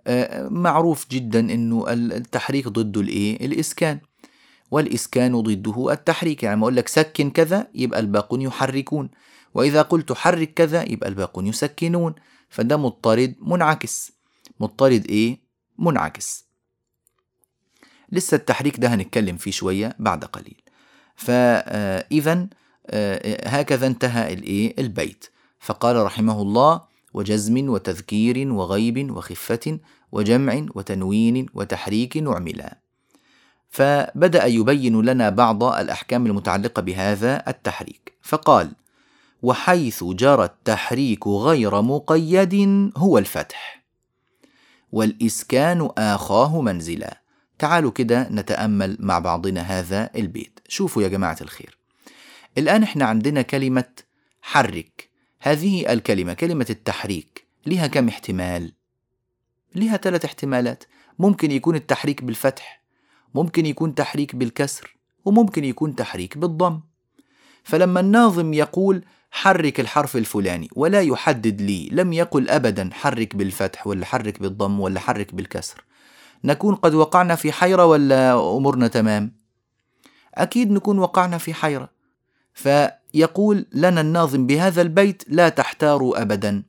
[0.07, 3.99] آه، معروف جدا إنه التحريك ضد الإيه؟ الإسكان.
[4.71, 9.09] والإسكان ضده التحريك يعني ما أقول لك سكن كذا يبقى الباقون يحركون.
[9.53, 12.15] وإذا قلت حرك كذا يبقى الباقون يسكنون.
[12.49, 14.11] فده مضطرد منعكس.
[14.59, 15.39] مضطرد إيه؟
[15.79, 16.45] منعكس.
[18.11, 20.61] لسه التحريك ده هنتكلم فيه شوية بعد قليل.
[21.15, 22.47] فاذا
[22.87, 25.25] آه، هكذا انتهى الإيه؟ البيت.
[25.59, 26.81] فقال رحمه الله
[27.13, 29.79] وجزم وتذكير وغيب وخفة
[30.11, 32.77] وجمع وتنوين وتحريك وعملا.
[33.69, 38.13] فبدأ يبين لنا بعض الأحكام المتعلقة بهذا التحريك.
[38.21, 38.71] فقال
[39.43, 42.55] وحيث جرى التحريك غير مقيد
[42.97, 43.83] هو الفتح.
[44.91, 47.21] والإسكان آخاه منزلا.
[47.59, 50.59] تعالوا كده نتأمل مع بعضنا هذا البيت.
[50.67, 51.77] شوفوا يا جماعة الخير.
[52.57, 53.89] الآن إحنا عندنا كلمة
[54.41, 55.09] حرك.
[55.39, 58.73] هذه الكلمة كلمة التحريك لها كم احتمال؟
[59.75, 60.83] لها ثلاث احتمالات.
[61.19, 62.83] ممكن يكون التحريك بالفتح
[63.35, 66.81] ممكن يكون تحريك بالكسر وممكن يكون تحريك بالضم.
[67.63, 74.05] فلما الناظم يقول حرك الحرف الفلاني ولا يحدد لي لم يقل ابدا حرك بالفتح ولا
[74.05, 75.83] حرك بالضم ولا حرك بالكسر.
[76.43, 79.35] نكون قد وقعنا في حيرة ولا أمورنا تمام؟
[80.35, 81.89] أكيد نكون وقعنا في حيرة.
[82.53, 86.63] فيقول لنا الناظم بهذا البيت لا تحتاروا ابدا.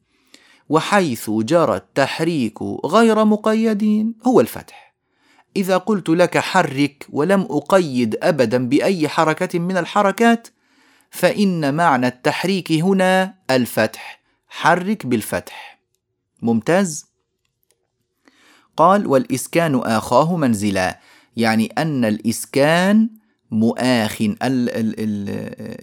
[0.69, 4.95] وحيث جرى التحريك غير مقيد هو الفتح.
[5.57, 10.49] إذا قلت لك حرك ولم أقيد ابدا بأي حركة من الحركات
[11.15, 14.21] فإن معنى التحريك هنا الفتح.
[14.49, 15.81] حرك بالفتح.
[16.43, 17.07] ممتاز؟
[18.77, 21.01] قال والإسكان آخاه منزلا
[21.37, 23.11] يعني أن الإسكان
[23.51, 25.29] مؤاخ ال ال ال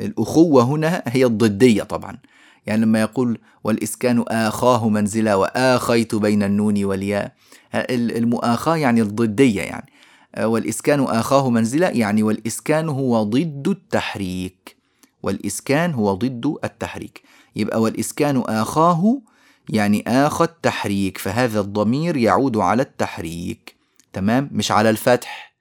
[0.05, 2.17] الأخوة هنا هي الضدية طبعا.
[2.65, 7.33] يعني لما يقول والإسكان آخاه منزلا وآخيت بين النون والياء
[7.75, 9.91] المؤاخاة يعني الضدية يعني.
[10.39, 14.80] والإسكان آخاه منزلا يعني والإسكان هو ضد التحريك.
[15.23, 17.23] والإسكان هو ضد التحريك.
[17.55, 19.21] يبقى والإسكان آخاه
[19.69, 23.75] يعني آخى التحريك فهذا الضمير يعود على التحريك.
[24.13, 25.53] تمام؟ مش على الفتح.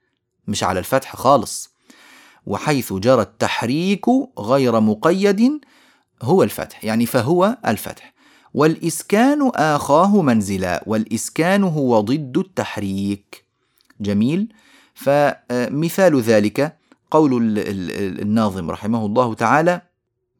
[0.47, 1.69] مش على الفتح خالص.
[2.45, 4.05] وحيث جرى التحريك
[4.39, 5.61] غير مقيد
[6.21, 8.13] هو الفتح يعني فهو الفتح.
[8.53, 13.45] والإسكان آخاه منزلا والإسكان هو ضد التحريك.
[14.01, 14.53] جميل؟
[14.93, 16.77] فمثال ذلك
[17.11, 17.59] قول
[18.21, 19.81] الناظم رحمه الله تعالى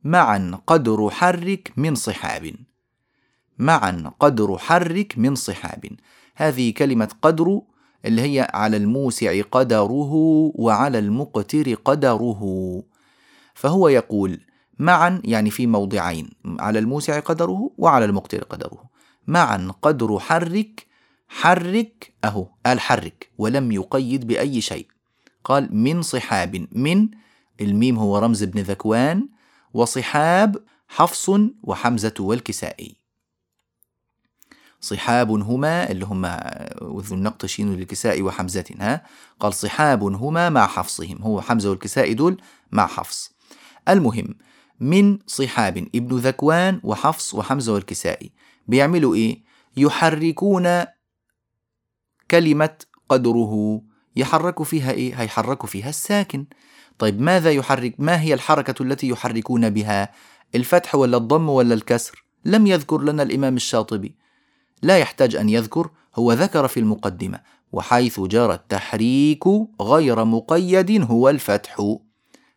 [0.03, 2.55] معا قدر حرك من صحاب.
[3.57, 5.85] معا قدر حرك من صحاب.
[6.35, 7.61] هذه كلمة قدر
[8.05, 10.13] اللي هي على الموسع قدره
[10.55, 12.41] وعلى المقتر قدره.
[13.53, 14.39] فهو يقول
[14.79, 18.83] معا يعني في موضعين على الموسع قدره وعلى المقتر قدره.
[19.27, 20.85] معا قدر حرك
[21.27, 24.87] حرك أهو قال حرك ولم يقيد بأي شيء.
[25.43, 27.09] قال من صحاب من
[27.61, 29.29] الميم هو رمز ابن ذكوان
[29.73, 31.29] وصحاب حفص
[31.63, 32.95] وحمزة والكسائي.
[34.81, 36.25] صحاب هما اللي هم
[36.81, 39.05] وذو النقط شين للكساء وحمزة ها؟
[39.39, 43.31] قال صحاب هما مع حفصهم هو حمزة والكساء دول مع حفص.
[43.89, 44.35] المهم
[44.79, 48.31] من صحاب ابن ذكوان وحفص وحمزة والكسائي.
[48.67, 49.43] بيعملوا إيه؟
[49.77, 50.85] يحركون
[52.31, 52.77] كلمة
[53.09, 53.81] قدره
[54.15, 56.45] يحركوا فيها إيه؟ هيحركوا فيها الساكن.
[56.99, 60.11] طيب ماذا يحرك؟ ما هي الحركة التي يحركون بها؟
[60.55, 64.15] الفتح ولا الضم ولا الكسر؟ لم يذكر لنا الإمام الشاطبي.
[64.81, 67.39] لا يحتاج أن يذكر هو ذكر في المقدمة.
[67.71, 69.43] وحيث جرى التحريك
[69.81, 71.97] غير مقيد هو الفتح.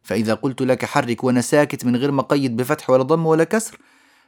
[0.03, 3.79] فإذا قلت لك حرك وأنا ساكت من غير مقيد بفتح ولا ضم ولا كسر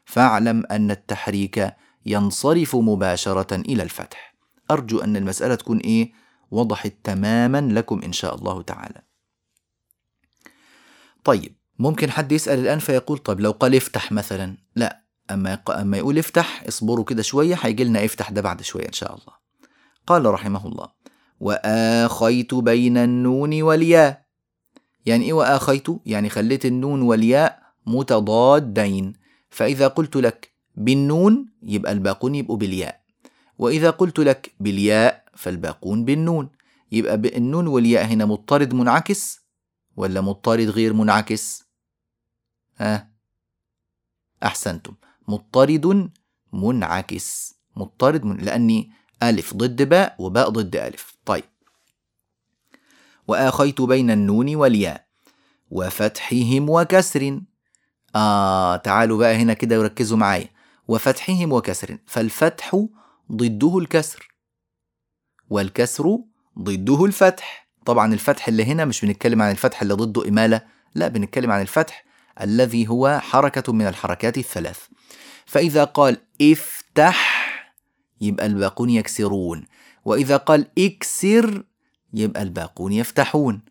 [0.04, 1.72] فاعلم أن التحريك
[2.06, 4.34] ينصرف مباشرة إلى الفتح.
[4.70, 6.12] أرجو أن المسألة تكون إيه؟
[6.50, 9.02] وضحت تماما لكم إن شاء الله تعالى.
[11.24, 16.18] طيب ممكن حد يسأل الآن فيقول طيب لو قال افتح مثلا؟ لا أما أما يقول
[16.18, 19.32] افتح اصبروا كده شوية هيجي لنا افتح ده بعد شوية إن شاء الله.
[20.06, 20.88] قال رحمه الله
[21.40, 24.26] وآخيت بين النون والياء.
[25.06, 29.12] يعني إيه وآخيت؟ يعني خليت النون والياء متضادين.
[29.50, 33.00] فإذا قلت لك بالنون يبقى الباقون يبقوا بالياء.
[33.58, 36.50] وإذا قلت لك بالياء فالباقون بالنون.
[36.92, 39.40] يبقى النون والياء هنا مضطرد منعكس
[39.96, 41.64] ولا مضطرد غير منعكس؟
[42.78, 43.10] ها؟
[44.42, 44.94] أحسنتم.
[45.28, 46.10] مضطرد
[46.52, 47.54] منعكس.
[47.76, 48.90] مضطرد من لأني
[49.22, 51.16] ألف ضد باء وباء ضد ألف.
[51.24, 51.44] طيب.
[53.28, 55.06] وآخيت بين النون والياء.
[55.70, 57.40] وفتحهم وكسر.
[58.16, 60.48] آه تعالوا بقى هنا كده وركزوا معايا.
[60.88, 61.98] وفتحهم وكسر.
[62.06, 62.86] فالفتح
[63.32, 64.35] ضده الكسر.
[65.50, 66.18] والكسر
[66.58, 67.68] ضده الفتح.
[67.86, 70.60] طبعا الفتح اللي هنا مش بنتكلم عن الفتح اللي ضده إمالة
[70.94, 72.04] لا بنتكلم عن الفتح
[72.40, 74.78] الذي هو حركة من الحركات الثلاث.
[75.46, 77.46] فإذا قال افتح
[78.20, 79.64] يبقى الباقون يكسرون.
[80.04, 81.64] وإذا قال اكسر
[82.14, 83.62] يبقى الباقون يفتحون.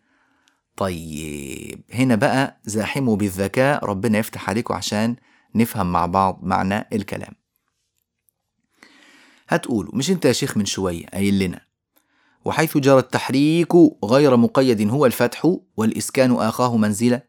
[0.77, 3.85] طيب هنا بقى زاحموا بالذكاء.
[3.85, 5.15] ربنا يفتح عليكم عشان
[5.55, 7.33] نفهم مع بعض معنى الكلام.
[9.47, 11.64] هتقولوا مش انت يا شيخ من شوية قايل لنا
[12.45, 13.73] وحيث جرى التحريك
[14.05, 17.21] غير مقيد هو الفتح والإسكان آخاه منزلة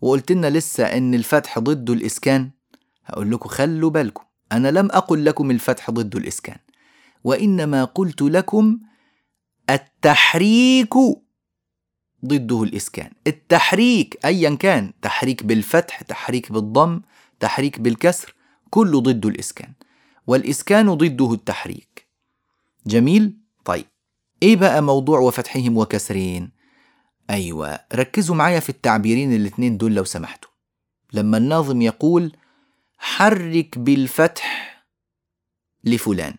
[0.00, 2.50] وقلت لنا لسه إن الفتح ضد الإسكان.
[3.04, 6.58] هقول لكم خلوا بالكم أنا لم أقل لكم الفتح ضد الإسكان.
[7.24, 8.78] وإنما قلت لكم
[9.70, 10.94] التحريك
[12.26, 13.10] ضده الإسكان.
[13.26, 17.02] التحريك أيا كان تحريك بالفتح تحريك بالضم
[17.40, 18.34] تحريك بالكسر
[18.70, 19.72] كله ضد الإسكان.
[20.26, 22.08] والإسكان ضده التحريك.
[22.86, 23.84] جميل؟ طيب.
[24.42, 26.50] إيه بقى موضوع وفتحهم وكسرين؟
[27.30, 30.50] أيوة ركزوا معايا في التعبيرين الاتنين دول لو سمحتوا.
[31.12, 32.36] لما الناظم يقول
[32.98, 34.78] حرك بالفتح
[35.84, 36.34] لفلان.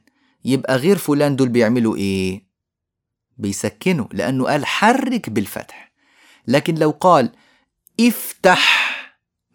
[0.45, 2.43] يبقى غير فلان دول بيعملوا إيه؟
[3.37, 5.91] بيسكنوا لأنه قال حرك بالفتح.
[6.47, 7.31] لكن لو قال
[7.99, 8.89] افتح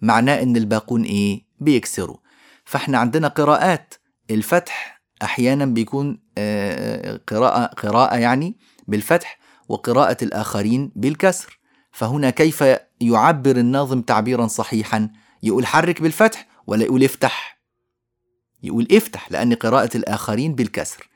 [0.02, 2.16] معناه إن الباقون إيه؟ بيكسروا.
[2.64, 3.94] فإحنا عندنا قراءات
[4.30, 4.93] الفتح
[5.24, 8.56] أحيانا بيكون آه، قراءة قراءة يعني
[8.88, 11.58] بالفتح وقراءة الآخرين بالكسر.
[11.92, 12.64] فهنا كيف
[13.00, 15.10] يعبر الناظم تعبيرا صحيحا؟
[15.42, 17.60] يقول حرك بالفتح ولا يقول افتح؟
[18.62, 21.08] يقول افتح لأن قراءة الآخرين بالكسر.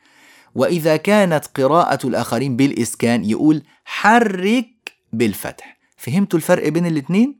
[0.54, 5.78] وإذا كانت قراءة الآخرين بالإسكان يقول حرك بالفتح.
[5.96, 7.38] فهمتوا الفرق بين الاتنين؟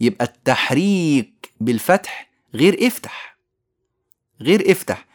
[0.00, 3.38] يبقى التحريك بالفتح غير افتح.
[4.40, 5.07] غير افتح.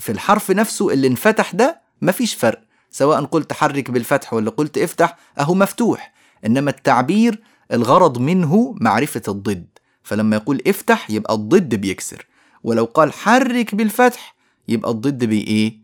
[0.00, 5.16] في الحرف نفسه اللي انفتح ده مفيش فرق سواء قلت حرك بالفتح ولا قلت افتح
[5.38, 6.12] أهو مفتوح.
[6.46, 9.66] إنما التعبير الغرض منه معرفة الضد.
[10.02, 12.26] فلما يقول افتح يبقى الضد بيكسر.
[12.62, 14.34] ولو قال حرك بالفتح
[14.68, 15.78] يبقى الضد بي إيه؟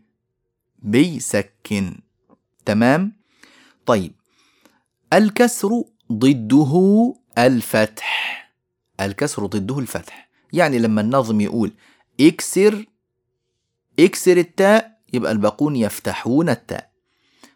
[0.79, 1.99] بيسكن.
[2.65, 3.13] تمام؟
[3.85, 4.11] طيب.
[5.13, 8.37] الكسر ضده الفتح.
[9.01, 10.29] الكسر ضده الفتح.
[10.53, 11.73] يعني لما الناظم يقول
[12.21, 12.85] اكسر
[13.99, 16.89] اكسر التاء يبقى الباقون يفتحون التاء.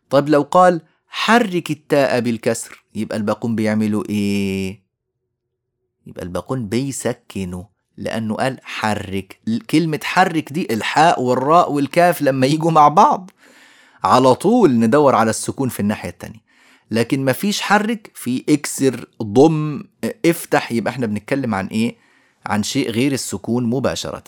[0.10, 4.84] طيب لو قال حرك التاء بالكسر يبقى الباقون بيعملوا إيه؟
[6.08, 7.64] يبقى الباقون بيسكنوا
[7.98, 9.40] لأنه قال حرك.
[9.70, 13.32] كلمة حرك دي الحاء والراء والكاف لما يجوا مع بعض.
[14.04, 16.52] على طول ندور على السكون في الناحية التانية.
[16.92, 19.84] لكن مفيش حرك في اكسر ضم
[20.26, 21.96] افتح يبقى إحنا بنتكلم عن إيه؟
[22.46, 24.24] عن شيء غير السكون مباشرة.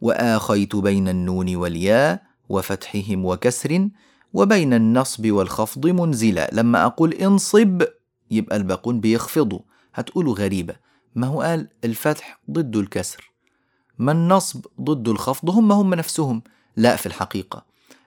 [0.00, 3.88] وآخيت بين النون والياء وفتحهم وكسر
[4.32, 6.50] وبين النصب والخفض منزلا.
[6.52, 7.82] لما أقول انصب
[8.30, 9.60] يبقى الباقون بيخفضوا
[9.94, 10.76] هتقولوا غريبة.
[11.14, 13.32] ما هو قال الفتح ضد الكسر؟
[13.98, 16.42] ما النصب ضد الخفض؟ هم هم نفسهم.
[16.76, 17.64] لا في الحقيقة.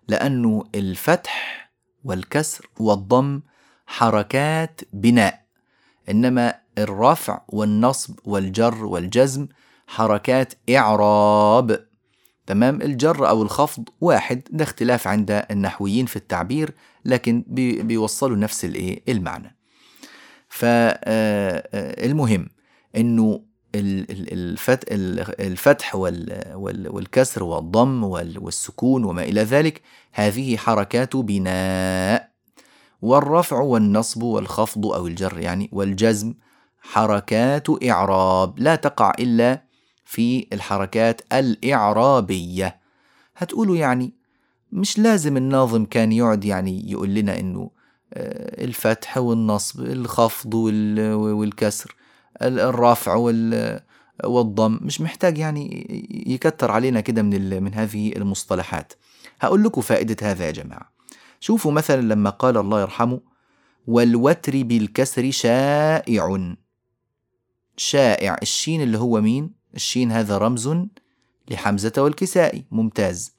[0.07, 1.71] لأنه الفتح
[2.03, 3.41] والكسر والضم
[3.85, 5.41] حركات بناء.
[6.09, 9.47] إنما الرفع والنصب والجر والجزم
[9.91, 11.85] حركات إعراب.
[12.47, 16.73] تمام؟ الجر أو الخفض واحد ده اختلاف عند النحويين في التعبير
[17.05, 19.57] لكن بيوصلوا نفس الإيه؟ المعنى.
[20.49, 22.49] فالمهم
[22.95, 23.41] إنه
[25.39, 32.31] الفتح والكسر والضم والسكون وما إلى ذلك هذه حركات بناء.
[33.01, 36.33] والرفع والنصب والخفض أو الجر يعني والجزم
[36.81, 38.59] حركات إعراب.
[38.59, 39.70] لا تقع إلا
[40.11, 42.79] في الحركات الإعرابية.
[43.37, 44.13] هتقولوا يعني
[44.71, 47.71] مش لازم الناظم كان يقعد يعني يقول لنا إنه
[48.13, 51.95] آه، الفتح والنصب الخفض والكسر
[52.41, 53.15] الرفع
[54.23, 55.87] والضم مش محتاج يعني
[56.27, 58.93] يكتر علينا كده من من هذه المصطلحات.
[59.41, 60.91] هقول لكم فائدة هذا يا جماعة.
[61.39, 63.19] شوفوا مثلا لما قال الله يرحمه
[63.87, 66.55] والوتر بالكسر شائع.
[67.77, 68.37] شائع.
[68.41, 70.69] الشين اللي هو مين؟ الشين هذا رمز
[71.51, 73.31] لحمزة والكسائي ممتاز.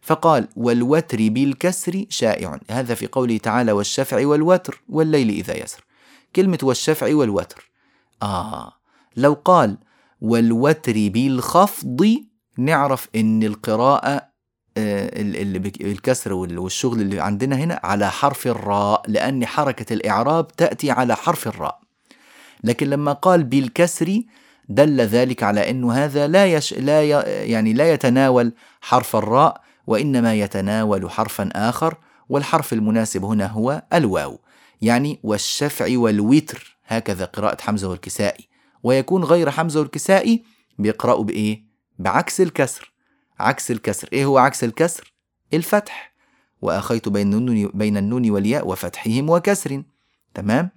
[0.00, 2.60] فقال والوتر بالكسر شائع.
[2.70, 5.84] هذا في قوله تعالى والشفع والوتر والليل إذا يسر.
[6.36, 7.70] كلمة والشفع والوتر.
[8.22, 8.72] آه.
[9.16, 9.78] لو قال
[10.20, 12.16] والوتر بالخفض
[12.58, 14.28] نعرف إن القراءة
[14.76, 21.16] آه، اللي بالكسر والشغل اللي عندنا هنا على حرف الراء لأن حركة الإعراب تأتي على
[21.16, 21.80] حرف الراء.
[22.64, 24.22] لكن لما قال بالكسر
[24.68, 27.08] دل ذلك على أنه هذا لا يش لا ي...
[27.50, 31.94] يعني لا يتناول حرف الراء وإنما يتناول حرفا آخر
[32.28, 34.38] والحرف المناسب هنا هو الواو
[34.82, 38.48] يعني والشفع والوتر هكذا قراءة حمزة والكسائي
[38.82, 40.44] ويكون غير حمزة والكسائي
[40.78, 41.62] بيقرأوا بإيه؟
[41.98, 42.92] بعكس الكسر
[43.38, 45.12] عكس الكسر إيه هو عكس الكسر؟
[45.54, 46.14] الفتح
[46.62, 49.82] وأخيت بين النون, بين النون والياء وفتحهم وكسر
[50.34, 50.70] تمام؟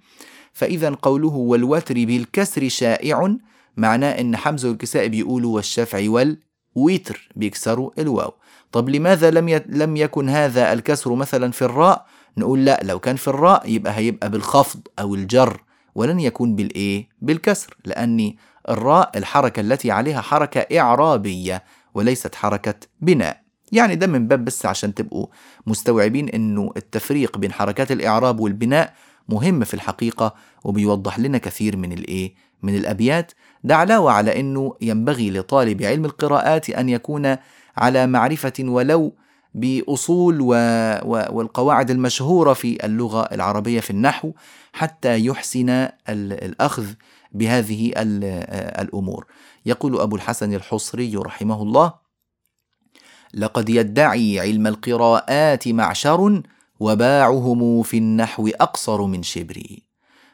[0.52, 3.36] فإذا قوله والوتر بالكسر شائع
[3.76, 8.32] معناه إن حمزة والكسائي بيقولوا والشفع والوتر بيكسروا الواو.
[8.72, 9.60] طب لماذا لم ي...
[9.66, 12.06] لم يكن هذا الكسر مثلا في الراء؟
[12.38, 15.60] نقول لا لو كان في الراء يبقى هيبقى بالخفض أو الجر
[15.94, 18.34] ولن يكون بالإيه؟ بالكسر لأن
[18.68, 21.62] الراء الحركة التي عليها حركة إعرابية
[21.94, 23.42] وليست حركة بناء.
[23.72, 25.26] يعني ده من باب بس عشان تبقوا
[25.66, 28.94] مستوعبين إنه التفريق بين حركات الإعراب والبناء
[29.28, 33.32] مهم في الحقيقة وبيوضح لنا كثير من الإيه؟ من الأبيات.
[33.64, 37.36] ده علاوة على إنه ينبغي لطالب علم القراءات أن يكون
[37.76, 39.14] على معرفة ولو
[39.54, 40.46] بأصول و...
[41.04, 41.24] و...
[41.30, 44.32] والقواعد المشهورة في اللغة العربية في النحو
[44.72, 46.86] حتى يحسن الأخذ
[47.32, 49.26] بهذه الأمور.
[49.66, 51.94] يقول أبو الحسن الحصري رحمه الله
[53.34, 56.42] لقد يدعي علم القراءات معشر
[56.80, 59.91] وباعهم في النحو أقصر من شبري.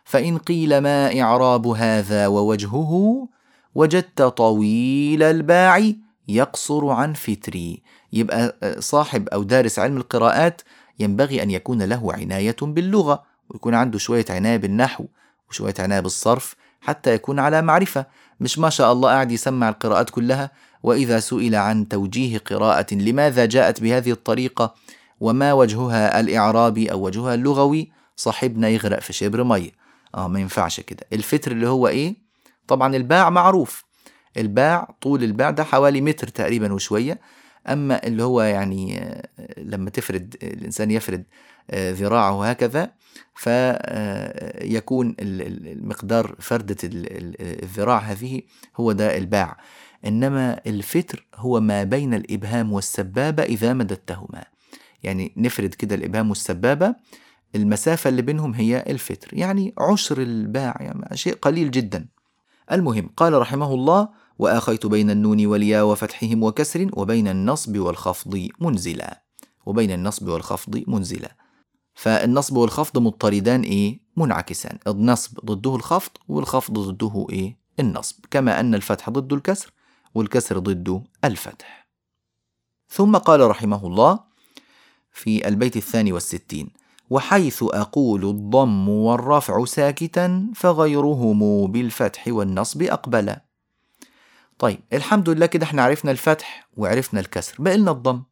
[0.09, 3.29] فإن قيل ما إعراب هذا ووجهه
[3.75, 5.93] وجدت طويل الباع
[6.29, 7.83] يقصر عن فتري.
[8.13, 10.63] يبقى صاحب أو دارس علم القراءات
[10.99, 15.05] ينبغي أن يكون له عناية باللغة ويكون عنده شوية عناية بالنحو
[15.51, 18.07] وشوية عناية بالصرف حتى يكون على معرفة.
[18.41, 20.51] مش ما شاء الله قاعد يسمع القراءات كلها
[20.83, 24.75] وإذا سئل عن توجيه قراءة لماذا جاءت بهذه الطريقة
[25.21, 29.88] وما وجهها الإعرابي أو وجهها اللغوي صاحبنا يغرق في شبر مية.
[30.15, 31.07] آه ما ينفعش كده.
[31.13, 32.17] الفتر اللي هو إيه؟
[32.69, 33.85] طبعا الباع معروف.
[34.37, 37.21] الباع طول الباع ده حوالي متر تقريبا وشوية.
[37.69, 39.29] أما اللي هو يعني آه،
[39.59, 41.25] لما تفرد الإنسان يفرد
[41.71, 42.91] آه، ذراعه هكذا
[43.35, 48.43] فيكون المقدار فردة الذراع هذه
[48.77, 49.57] هو ده الباع.
[50.07, 54.45] إنما الفتر هو ما بين الإبهام والسبابة إذا مددتهما.
[55.03, 56.95] يعني نفرد كده الإبهام والسبابة
[57.55, 62.09] المسافة اللي بينهم هي الفتر يعني عشر الباع يعني شيء قليل جدا.
[62.73, 69.23] المهم قال رحمه الله وآخيت بين النون والياء وفتحهم وكسر وبين النصب والخفض منزلا.
[69.67, 71.37] وبين النصب والخفض منزلا.
[71.95, 74.79] فالنصب والخفض مضطردان إيه؟ منعكسان.
[74.87, 78.17] النصب ضده الخفض والخفض ضده إيه؟ النصب.
[78.31, 79.73] كما أن الفتح ضد الكسر
[80.15, 81.89] والكسر ضده الفتح.
[82.89, 84.21] ثم قال رحمه الله
[85.13, 86.71] في البيت الثاني والستين
[87.11, 93.43] وحيث أقول الضم والرفع ساكتا فغيرهم بالفتح والنصب أقبلا
[94.59, 98.23] طيب الحمد لله كده إحنا عرفنا الفتح وعرفنا الكسر بقى لنا الضم.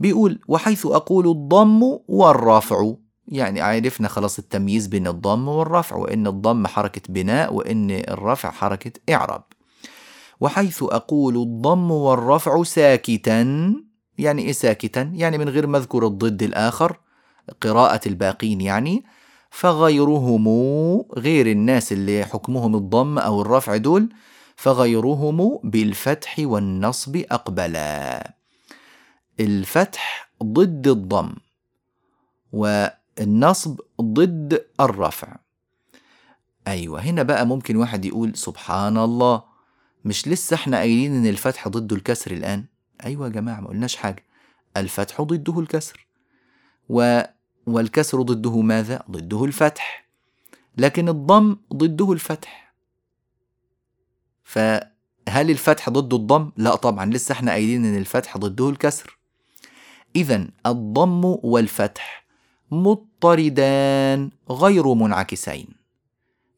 [0.00, 2.92] بيقول وحيث أقول الضم والرفع
[3.28, 9.42] يعني عرفنا خلاص التمييز بين الضم والرفع وإن الضم حركة بناء وإن الرفع حركة إعراب.
[10.40, 13.74] وحيث أقول الضم والرفع ساكتا
[14.18, 16.96] يعني إيه ساكتا؟ يعني من غير ما أذكر الضد الآخر
[17.60, 19.04] قراءة الباقين يعني
[19.50, 20.48] فغيرهم
[21.16, 24.08] غير الناس اللي حكمهم الضم أو الرفع دول
[24.56, 28.34] فغيرهم بالفتح والنصب أقبلا.
[29.40, 31.32] الفتح ضد الضم
[32.52, 35.36] والنصب ضد الرفع.
[36.68, 39.42] أيوة هنا بقى ممكن واحد يقول سبحان الله
[40.04, 42.64] مش لسه إحنا قايلين إن الفتح ضده الكسر الآن؟
[43.04, 44.24] أيوة يا جماعة ما قلناش حاجة.
[44.76, 46.06] الفتح ضده الكسر.
[46.88, 47.20] و
[47.68, 50.08] والكسر ضده ماذا؟ ضده الفتح.
[50.76, 52.74] لكن الضم ضده الفتح.
[54.44, 54.90] فهل
[55.50, 59.18] الفتح ضده الضم؟ لا طبعا لسه إحنا قايلين إن الفتح ضده الكسر.
[60.16, 62.24] إذا الضم والفتح
[62.70, 65.68] مضطردان غير منعكسين.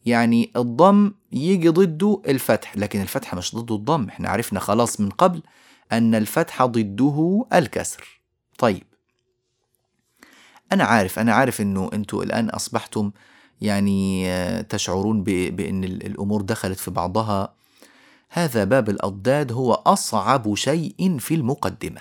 [0.06, 4.08] يعني الضم يجي ضده الفتح لكن الفتح مش ضده الضم.
[4.08, 5.42] إحنا عرفنا خلاص من قبل
[5.92, 8.20] أن الفتح ضده الكسر.
[8.58, 8.82] طيب
[10.72, 13.10] أنا عارف أنا عارف أنه أنتوا الآن أصبحتم
[13.60, 14.28] يعني
[14.62, 17.54] تشعرون بأن الأمور دخلت في بعضها.
[18.30, 22.00] هذا باب الأضداد هو أصعب شيء في المقدمة.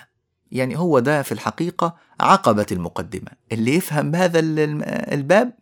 [0.51, 3.31] يعني هو ده في الحقيقة عقبة المقدمة.
[3.51, 4.39] اللي يفهم هذا
[5.13, 5.53] الباب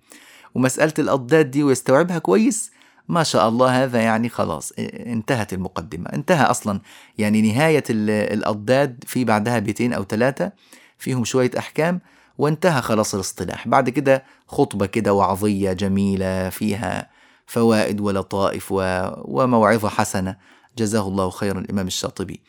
[0.55, 2.71] ومسألة الأضداد دي ويستوعبها كويس
[3.07, 4.73] ما شاء الله هذا يعني خلاص
[5.05, 6.09] انتهت المقدمة.
[6.13, 6.81] انتهى أصلا
[7.17, 10.51] يعني نهاية الأضداد في بعدها بيتين أو ثلاثة
[10.97, 12.01] فيهم شوية أحكام.
[12.37, 13.67] وانتهى خلاص الاصطلاح.
[13.67, 17.09] بعد كده خطبة كده وعظية جميلة فيها
[17.45, 20.35] فوائد ولطائف وموعظة حسنة.
[20.77, 22.41] جزاه الله خيرا الإمام الشاطبي.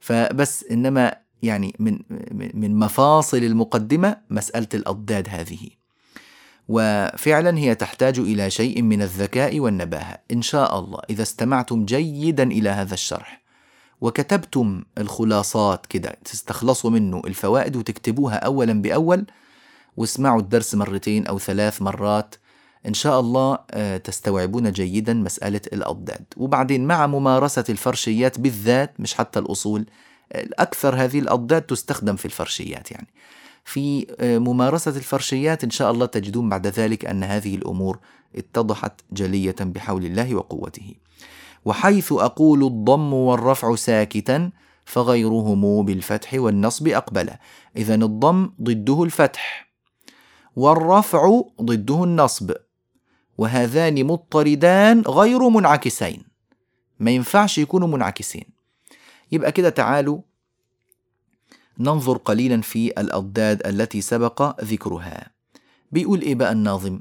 [0.00, 1.98] فبس إنما يعني من
[2.54, 5.68] من مفاصل المقدمة مسألة الأضداد هذه.
[6.68, 10.18] وفعلا هي تحتاج إلى شيء من الذكاء والنباهة.
[10.32, 13.41] إن شاء الله إذا استمعتم جيدا إلى هذا الشرح.
[14.02, 19.26] وكتبتم الخلاصات كده تستخلصوا منه الفوائد وتكتبوها أولا بأول
[19.96, 22.34] واسمعوا الدرس مرتين أو ثلاث مرات.
[22.86, 26.24] إن شاء الله آه، تستوعبون جيدا مسألة الأضداد.
[26.36, 29.86] وبعدين مع ممارسة الفرشيات بالذات مش حتى الأصول
[30.34, 33.08] أكثر هذه الأضداد تستخدم في الفرشيات يعني.
[33.64, 37.98] في آه، ممارسة الفرشيات إن شاء الله تجدون بعد ذلك أن هذه الأمور
[38.36, 40.94] اتضحت جلية بحول الله وقوته.
[41.64, 44.50] وحيث أقول الضم والرفع ساكتا
[44.84, 47.30] فغيرهم بالفتح والنصب أقبل.
[47.76, 49.72] إذا الضم ضده الفتح
[50.56, 52.52] والرفع ضده النصب.
[53.38, 56.22] وهذان مضطردان غير منعكسين.
[57.00, 58.44] ما ينفعش يكونوا منعكسين.
[59.32, 60.20] يبقى كده تعالوا
[61.78, 65.30] ننظر قليلا في الأضداد التي سبق ذكرها.
[65.92, 67.00] بيقول إيه بقى الناظم؟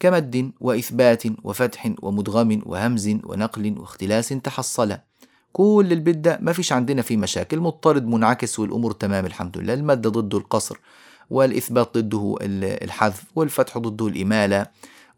[0.00, 4.96] كمد وإثبات وفتح ومدغم وهمز ونقل واختلاس تحصل.
[5.52, 9.74] كل البيت ما فيش عندنا فيه مشاكل مضطرد منعكس والأمور تمام الحمد لله.
[9.74, 10.76] المد ضده القصر
[11.30, 14.66] والإثبات ضده الحذف والفتح ضده الإمالة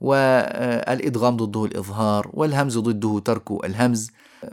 [0.00, 4.10] والإدغام ضده الإظهار والهمز ضده ترك الهمز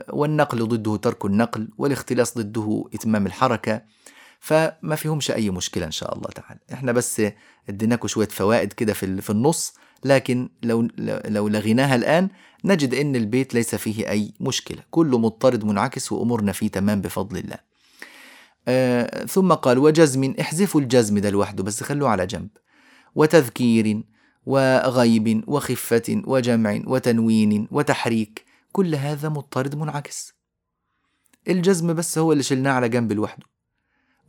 [0.08, 3.82] والنقل ضده ترك النقل والاختلاس ضده إتمام الحركة.
[4.40, 6.60] فما فيهمش أي مشكلة إن شاء الله تعالى.
[6.72, 7.22] إحنا بس
[7.68, 9.74] اديناكم شوية فوائد كده في النص.
[10.04, 10.88] لكن لو,
[11.24, 12.28] لو لغيناها الآن
[12.64, 14.82] نجد أن البيت ليس فيه أي مشكلة.
[14.90, 17.58] كله مضطرد منعكس وأمورنا فيه تمام بفضل الله.
[18.68, 22.48] آه ثم قال وجزم احذفوا الجزم ده لوحده بس خلوه على جنب.
[23.14, 24.02] وتذكير
[24.46, 30.34] وغيب وخفة وجمع وتنوين وتحريك كل هذا مضطرد منعكس.
[31.48, 33.46] الجزم بس هو اللي شلناه على جنب لوحده.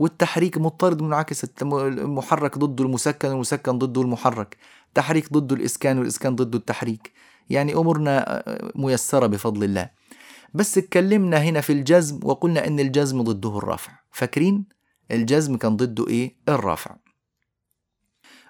[0.02, 4.58] والتحريك مضطرد منعكس المحرك ضده المسكن والمسكن ضده المحرك.
[4.94, 7.14] تحريك ضده الإسكان والإسكان ضده التحريك.
[7.50, 8.44] يعني أمورنا
[8.76, 9.90] ميسرة بفضل الله.
[10.54, 14.66] بس اتكلمنا هنا في الجزم وقلنا أن الجزم ضده الرفع فاكرين؟
[15.12, 16.96] الجزم كان ضده إيه؟ الرفع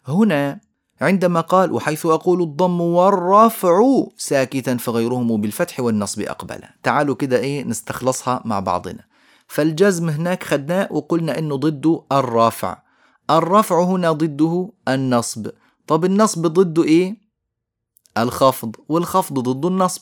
[0.08, 0.60] هنا
[1.02, 3.82] عندما قال وحيث أقول الضم والرفع
[4.18, 9.11] ساكتا فغيرهم بالفتح والنصب أقبل تعالوا كده إيه نستخلصها مع بعضنا.
[9.52, 12.78] فالجزم هناك خدناه وقلنا إنه ضده الرفع
[13.30, 15.48] الرفع هنا ضده النصب.
[15.88, 17.18] طب النصب ضده إيه؟
[18.18, 20.02] الخفض والخفض ضده النصب.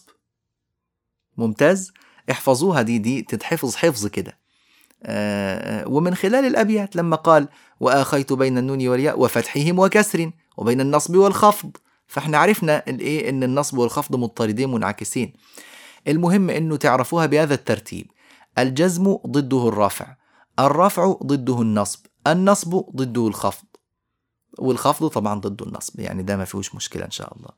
[1.38, 1.92] ممتاز؟
[2.32, 4.40] احفظوها دي دي تتحفظ حفظ كده.
[5.04, 7.48] آه ومن خلال الأبيات لما قال
[7.80, 11.78] وآخيت بين النون والياء وفتحهم وكسر وبين النصب والخفض
[12.08, 15.34] فإحنا عرفنا الايه إن النصب والخفض مضطردين منعكسين.
[16.08, 18.12] المهم إنه تعرفوها بهذا الترتيب.
[18.58, 20.16] الجزم ضده الرفع
[20.60, 23.66] الرفع ضده النصب النصب ضده الخفض.
[24.60, 27.50] والخفض طبعا ضده النصب يعني ده ما فيهوش مشكلة إن شاء الله.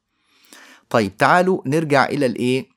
[0.89, 2.69] طيب تعالوا نرجع إلى الإيه؟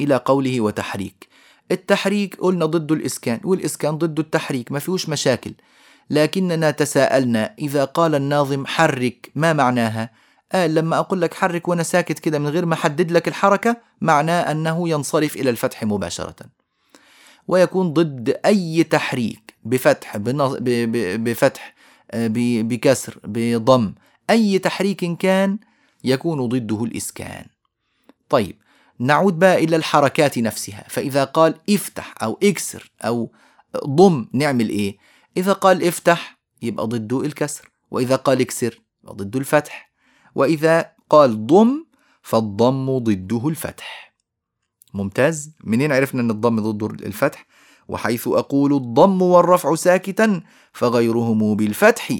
[0.00, 1.28] إلى قوله وتحريك.
[1.70, 5.54] التحريك قلنا ضده الإسكان والإسكان ضده التحريك ما فيهوش مشاكل.
[6.10, 10.10] لكننا تساءلنا إذا قال الناظم حرك ما معناها؟
[10.52, 14.50] قال لما أقول لك حرك وأنا ساكت كده من غير ما أحدد لك الحركة معناه
[14.50, 16.36] أنه ينصرف إلى الفتح مباشرة.
[17.48, 21.74] ويكون ضد أي تحريك بفتح بفتح
[22.14, 23.94] بكسر بضم
[24.30, 25.58] أي تحريك كان
[26.04, 27.46] يكون ضده الإسكان.
[28.28, 28.56] طيب
[28.98, 30.84] نعود بقى إلى الحركات نفسها.
[30.88, 33.32] فإذا قال افتح أو اكسر أو
[33.86, 34.96] ضم نعمل إيه؟
[35.36, 37.70] إذا قال افتح يبقى ضده الكسر.
[37.90, 39.92] وإذا قال اكسر يبقى ضده الفتح.
[40.34, 41.84] وإذا قال ضم
[42.22, 44.11] فالضم ضده الفتح.
[44.94, 45.52] ممتاز.
[45.64, 47.46] منين عرفنا أن الضم ضد الفتح؟
[47.88, 52.12] وحيث أقول الضم والرفع ساكتا فغيرهم بالفتح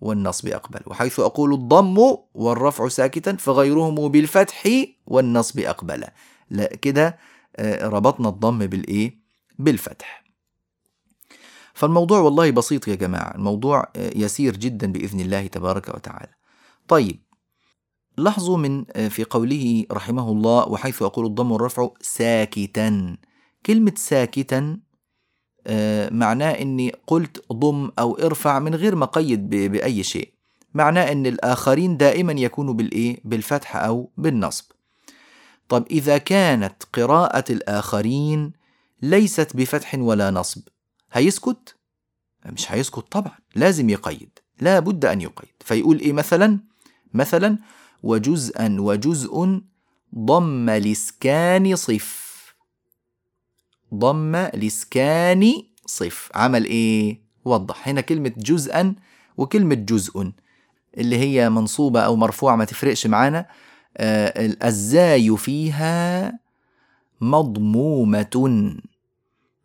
[0.00, 0.80] والنصب أقبل.
[0.86, 4.68] وحيث أقول الضم والرفع ساكتا فغيرهم بالفتح
[5.06, 6.04] والنصب أقبل.
[6.50, 7.18] لا كده
[7.56, 9.20] آه، ربطنا الضم بالإيه؟
[9.58, 10.24] بالفتح.
[11.74, 13.34] فالموضوع والله بسيط يا جماعة.
[13.34, 16.32] الموضوع آه، يسير جدا بإذن الله تبارك وتعالى.
[16.88, 17.22] طيب
[18.20, 23.16] لاحظوا من آه، في قوله رحمه الله وحيث أقول الضم والرفع ساكتا.
[23.66, 24.78] كلمة ساكتا
[25.66, 30.32] آه، معناه أني قلت ضم أو ارفع من غير ما قيد بأي شيء.
[30.74, 34.64] معناه أن الآخرين دائما يكونوا بالإيه؟ بالفتح أو بالنصب.
[35.68, 38.52] طب إذا كانت قراءة الآخرين
[39.02, 40.62] ليست بفتح ولا نصب
[41.12, 41.76] هيسكت؟
[42.46, 45.54] مش هيسكت طبعا لازم يقيد لا بد أن يقيد.
[45.60, 46.58] فيقول إيه مثلا؟
[47.14, 47.58] مثلا
[48.02, 49.60] وجزءا وجزء
[50.18, 52.30] ضم لسكان صف.
[53.94, 55.52] ضم لسكان
[55.86, 56.30] صف.
[56.34, 57.88] عمل إيه؟ وضح.
[57.88, 58.94] هنا كلمة جزءا
[59.36, 60.32] وكلمة جزء.
[60.98, 63.46] اللي هي منصوبة أو مرفوعة ما تفرقش معانا.
[63.96, 66.32] آه الزاي فيها
[67.20, 68.74] مضمومة.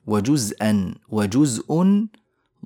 [0.08, 1.86] وجزءا وجزء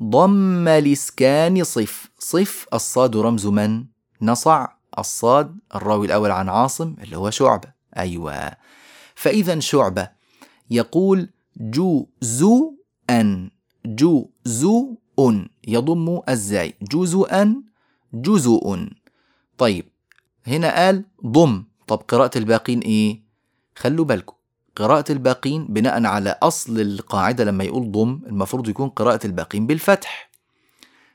[0.04, 2.10] ضم لسكان صف.
[2.20, 3.86] صف الصاد رمز من؟
[4.22, 4.79] نصع.
[5.00, 7.74] الصاد الراوي الأول عن عاصم اللي هو شعبة.
[7.98, 8.52] أيوة.
[9.16, 10.10] فإذا شعبة
[10.70, 13.50] يقول جزءا
[13.86, 14.98] جزء
[15.68, 16.78] يضم الزاي.
[16.82, 17.64] جزءا
[18.14, 18.88] جزء
[19.58, 19.86] طيب
[20.48, 21.64] هنا قال ضم.
[21.88, 23.22] طب قراءة الباقين إيه؟
[23.76, 24.36] خلوا بالكم.
[24.76, 30.29] قراءة الباقين بناء على أصل القاعدة لما يقول ضم المفروض يكون قراءة الباقين بالفتح.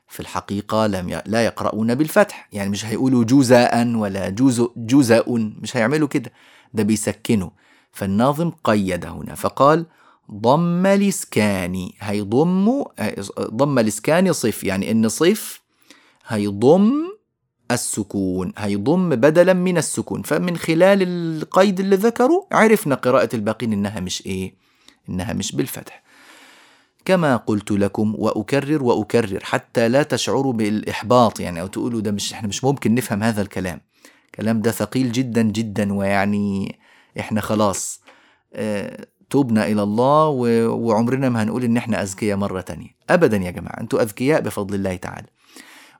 [0.07, 1.21] في الحقيقة لم.
[1.25, 2.49] لا يقرؤون بالفتح.
[2.51, 6.31] يعني مش هيقولوا جزاء ولا جزء جزاء مش هيعملوا كده.
[6.73, 7.49] ده بيسكنوا.
[7.91, 9.85] فالناظم قيد هنا فقال
[10.31, 12.83] ضم الإسكان هيضم
[13.39, 15.61] ضم الإسكان صف يعني إن صف
[16.27, 16.93] هيضم
[17.71, 20.21] السكون هيضم بدلا من السكون.
[20.21, 24.55] فمن خلال القيد اللي ذكره عرفنا قراءة الباقين إنها مش إيه؟
[25.09, 26.04] إنها مش بالفتح.
[27.05, 32.47] كما قلت لكم وأكرر وأكرر حتى لا تشعروا بالإحباط يعني أو تقولوا ده مش إحنا
[32.47, 33.81] مش ممكن نفهم هذا الكلام.
[34.25, 36.79] الكلام ده ثقيل جدا جدا ويعني
[37.19, 38.01] إحنا خلاص
[38.53, 40.27] آه تبنا إلى الله
[40.67, 42.89] وعمرنا ما هنقول إن إحنا أذكياء مرة تانية.
[43.09, 45.27] أبدا يا جماعة أنتوا أذكياء بفضل الله تعالى.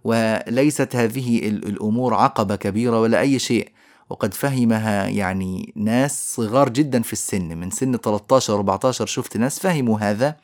[0.04, 3.72] وليست هذه الأمور عقبة كبيرة ولا أي شيء.
[4.10, 10.00] وقد فهمها يعني ناس صغار جدا في السن من سن 13 14 شفت ناس فهموا
[10.00, 10.36] هذا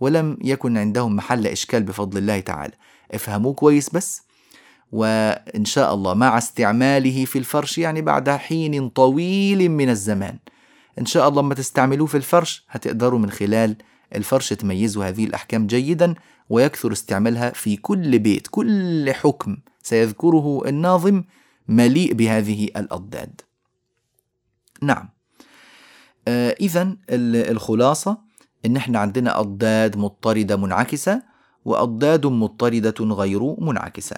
[0.00, 2.72] ولم يكن عندهم محل إشكال بفضل الله تعالى.
[3.12, 4.22] افهموه كويس بس.
[4.92, 10.38] وإن شاء الله مع استعماله في الفرش يعني بعد حين طويل من الزمان.
[10.98, 13.76] إن شاء الله لما تستعملوه في الفرش هتقدروا من خلال
[14.14, 16.14] الفرش تميزوا هذه الأحكام جيدا
[16.50, 18.46] ويكثر استعمالها في كل بيت.
[18.46, 21.24] كل حكم سيذكره الناظم
[21.68, 23.40] مليء بهذه الأضداد.
[24.82, 25.08] نعم.
[26.28, 28.18] آه إذا الخلاصة
[28.66, 31.22] إن إحنا عندنا أضداد مضطردة منعكسة
[31.64, 34.16] وأضداد مضطردة غير منعكسة.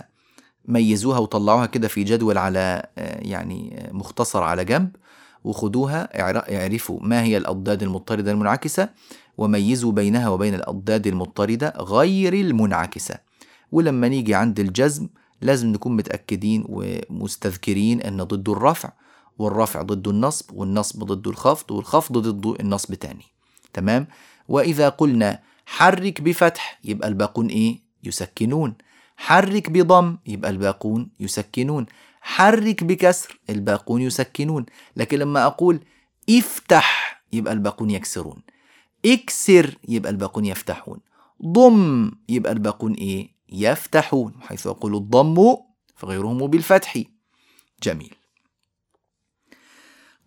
[0.69, 4.97] ميزوها وطلعوها كده في جدول على آه يعني مختصر على جنب
[5.45, 6.21] وخدوها
[6.57, 8.89] اعرفوا ما هي الأضداد المضطردة المنعكسة
[9.39, 13.15] وميزوا بينها وبين الأضداد المضطردة غير المنعكسة.
[13.73, 15.09] ولما نيجي عند الجزم
[15.41, 18.93] لازم نكون متأكدين ومستذكرين أن ضد الرفع
[19.39, 23.25] والرفع ضد النصب والنصب ضد الخفض والخفض ضد النصب تاني.
[23.73, 24.07] تمام؟
[24.49, 28.75] وإذا قلنا حرك بفتح يبقى الباقون إيه؟ يسكنون.
[29.17, 31.87] حرك بضم يبقى الباقون يسكنون.
[32.21, 34.67] حرك بكسر الباقون يسكنون.
[34.97, 35.81] لكن لما أقول
[36.31, 38.43] افتح يبقى الباقون يكسرون.
[39.05, 41.01] اكسر يبقى الباقون يفتحون.
[41.43, 44.35] ضم يبقى الباقون إيه؟ يفتحون.
[44.43, 45.57] حيث أقول الضم
[45.97, 46.99] فغيرهم بالفتح.
[47.83, 48.15] جميل.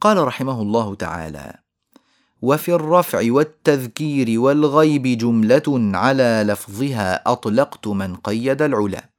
[0.01, 1.59] قال رحمه الله تعالى
[2.41, 9.09] وفي الرفع والتذكير والغيب جملة على لفظها أطلقت من قيد العلا.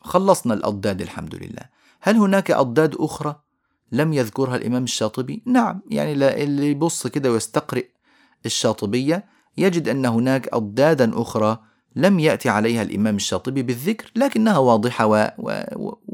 [0.00, 1.62] خلصنا الأضداد الحمد لله.
[2.00, 3.40] هل هناك أضداد أخرى؟
[3.92, 7.86] لم يذكرها الإمام الشاطبي؟ نعم يعني اللي يبص كده ويستقرئ
[8.46, 9.24] الشاطبية
[9.58, 11.58] يجد أن هناك أضدادا أخرى
[11.96, 15.32] لم يأتي عليها الإمام الشاطبي بالذكر لكنها واضحة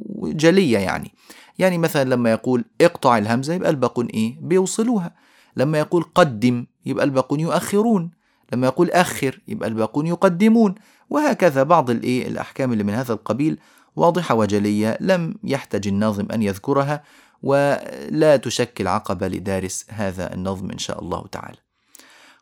[0.04, 1.14] وجلية يعني.
[1.58, 5.14] يعني مثلا لما يقول اقطع الهمزة يبقى الباقون إيه؟ بيوصلوها.
[5.56, 8.10] لما يقول قدم يبقى الباقون يؤخرون.
[8.52, 10.74] لما يقول أخر يبقى الباقون يقدمون.
[11.10, 13.58] وهكذا بعض الإيه الأحكام اللي من هذا القبيل
[13.96, 17.02] واضحة وجلية لم يحتج الناظم أن يذكرها
[17.42, 21.58] ولا تشكل عقبة لدارس هذا النظم إن شاء الله تعالى.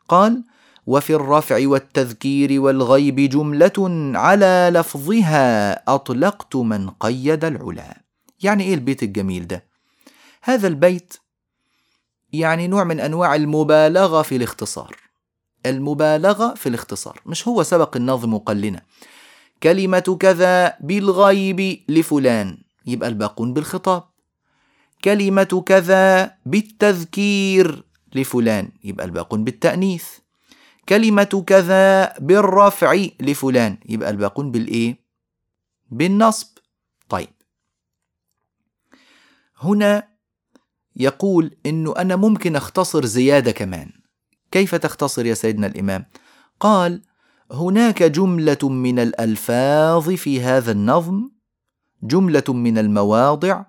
[0.09, 0.43] قال
[0.87, 3.73] وفي الرفع والتذكير والغيب جملة
[4.19, 8.01] على لفظها أطلقت من قيد العلا.
[8.43, 9.65] يعني إيه البيت الجميل ده؟
[10.41, 11.13] هذا البيت
[12.39, 14.95] يعني نوع من أنواع المبالغة في الاختصار.
[15.65, 17.21] المبالغة في الاختصار.
[17.25, 18.81] مش هو سبق الناظم قال لنا.
[19.63, 22.57] كلمة كذا بالغيب لفلان.
[22.85, 24.03] يبقى الباقون بالخطاب.
[25.03, 27.83] كلمة كذا بالتذكير
[28.15, 28.69] لفلان.
[28.83, 30.05] يبقى الباقون بالتأنيث.
[30.89, 33.77] كلمة كذا بالرفع لفلان.
[33.85, 34.99] يبقى الباقون بالإيه؟
[35.91, 36.47] بالنصب.
[37.09, 37.29] طيب.
[39.57, 40.14] هنا
[40.95, 43.91] يقول إنه أنا ممكن أختصر زيادة كمان.
[44.51, 46.05] كيف تختصر يا سيدنا الإمام؟
[46.59, 47.01] قال
[47.51, 51.29] هناك جملة من الألفاظ في هذا النظم
[52.03, 53.65] جملة من المواضع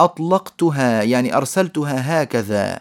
[0.00, 2.80] أطلقتها يعني أرسلتها هكذا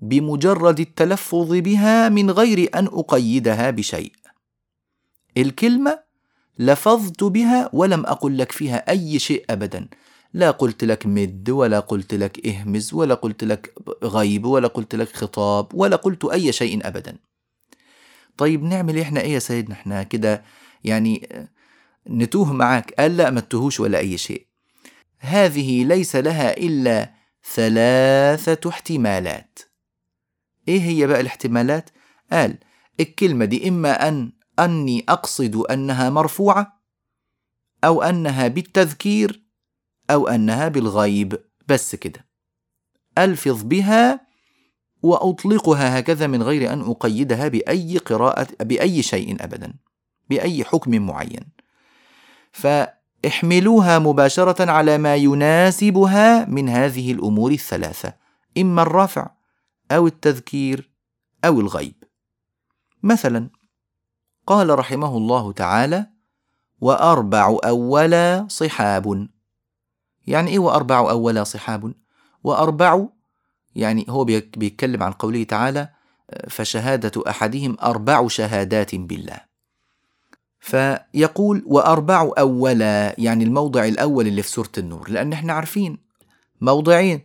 [0.00, 4.12] بمجرد التلفظ بها من غير أن أقيدها بشيء.
[5.36, 5.98] الكلمة
[6.58, 9.88] لفظت بها ولم أقل لك فيها أي شيء أبدا.
[10.34, 15.08] لا قلت لك مد ولا قلت لك اهمز ولا قلت لك غيب ولا قلت لك
[15.16, 17.18] خطاب ولا قلت أي شيء أبدا.
[18.36, 20.44] طيب نعمل إحنا؟ إيه يا سيدنا؟ إحنا كده
[20.84, 21.28] يعني
[22.10, 22.92] نتوه معاك.
[22.92, 24.46] قال لا ما تتوهوش ولا أي شيء.
[25.18, 27.14] هذه ليس لها إلا
[27.54, 29.58] ثلاثة احتمالات.
[30.68, 31.90] إيه هي بقى الاحتمالات؟
[32.32, 32.58] قال
[33.00, 36.82] الكلمة دي إما أن أني أقصد أنها مرفوعة
[37.84, 39.41] أو أنها بالتذكير
[40.10, 41.44] أو أنها بالغيب.
[41.68, 42.26] بس كده.
[43.18, 44.26] ألفظ بها
[45.02, 49.74] وأطلقها هكذا من غير أن أقيدها بأي قراءة بأي شيء أبدا.
[50.30, 51.44] بأي حكم معين.
[52.52, 58.14] فاحملوها مباشرة على ما يناسبها من هذه الأمور الثلاثة.
[58.58, 59.30] إما الرفع
[59.90, 60.90] أو التذكير
[61.44, 62.04] أو الغيب.
[63.02, 63.50] مثلا
[64.46, 66.06] قال رحمه الله تعالى
[66.80, 69.28] وأربع أولا صحاب.
[70.26, 71.92] يعني إيه وأربع أولا صحاب؟
[72.44, 73.06] وأربع
[73.74, 75.88] يعني هو بيتكلم عن قوله تعالى
[76.48, 79.40] فشهادة أحدهم أربع شهادات بالله.
[80.60, 85.98] فيقول وأربع أولا يعني الموضع الأول اللي في سورة النور لأن إحنا عارفين
[86.60, 87.20] موضعين.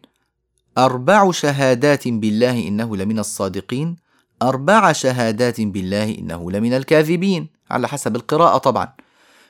[0.78, 3.96] أربع شهادات بالله إنه لمن الصادقين
[4.42, 8.94] أربع شهادات بالله إنه لمن الكاذبين على حسب القراءة طبعا.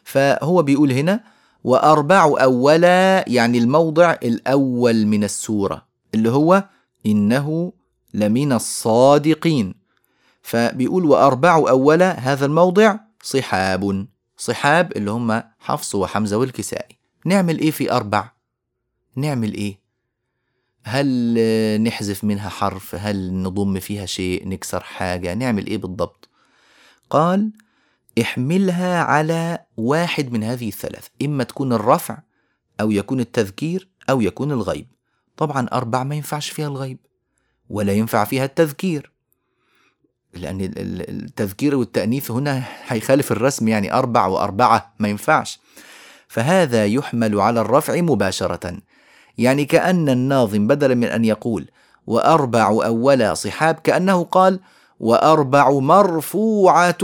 [0.04, 1.24] فهو بيقول هنا
[1.64, 6.64] وأربع أولا يعني الموضع الأول من السورة اللي هو
[7.06, 7.74] إنه
[8.14, 9.76] لمن الصادقين.
[10.42, 16.98] فبيقول وأربع أولا هذا الموضع صحاب صحاب اللي هم حفص وحمزة والكسائي.
[17.26, 18.32] نعمل إيه في أربع؟
[19.16, 19.80] نعمل إيه؟
[20.84, 21.38] هل
[21.84, 26.30] نحذف منها حرف؟ هل نضم فيها شيء؟ نكسر حاجة؟ نعمل إيه بالضبط؟
[27.10, 27.52] قال
[28.22, 32.18] احملها على واحد من هذه الثلاث إما تكون الرفع
[32.82, 34.88] أو يكون التذكير أو يكون الغيب.
[35.38, 36.98] طبعا أربع ما ينفعش فيها الغيب
[37.70, 39.12] ولا ينفع فيها التذكير.
[40.34, 40.72] لأن
[41.10, 45.60] التذكير والتأنيث هنا هيخالف الرسم يعني أربع وأربعة ما ينفعش.
[46.28, 48.78] فهذا يحمل على الرفع مباشرة.
[49.38, 51.70] يعني كأن الناظم بدلا من أن يقول
[52.08, 54.60] وأربع أولا صحاب كأنه قال
[55.00, 56.98] وأربع مرفوعة.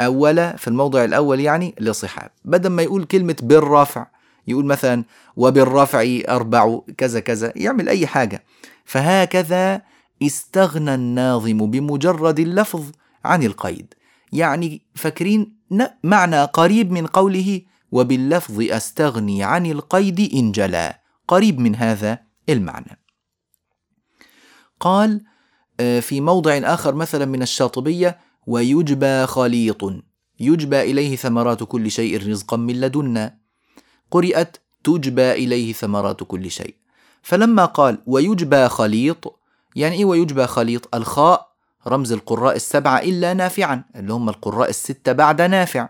[0.00, 2.30] أولا في الموضع الأول يعني لصحاب.
[2.44, 4.06] بدل ما يقول كلمة بالرفع
[4.46, 5.04] يقول مثلا
[5.36, 8.44] وبالرفع أربع كذا كذا يعمل أي حاجة.
[8.84, 9.82] فهكذا
[10.22, 12.84] استغنى الناظم بمجرد اللفظ
[13.24, 13.94] عن القيد.
[14.32, 15.56] يعني فاكرين
[16.04, 21.00] معنى قريب من قوله وباللفظ أستغني عن القيد إن جلا.
[21.28, 23.00] قريب من هذا المعنى.
[24.80, 25.24] قال
[25.80, 28.18] آه، في موضع آخر مثلا من الشاطبية
[28.50, 29.82] ويجبى خليط.
[30.40, 33.34] يجبى إليه ثمرات كل شيء رزقا من لدنا.
[34.10, 36.74] قرئت تجبى إليه ثمرات كل شيء.
[37.22, 39.40] فلما قال ويجبى خليط
[39.76, 41.50] يعني إيه ويجبى خليط؟ الخاء
[41.86, 45.88] رمز القراء السبعة إلا نافعا اللي هم القراء الستة بعد نافع.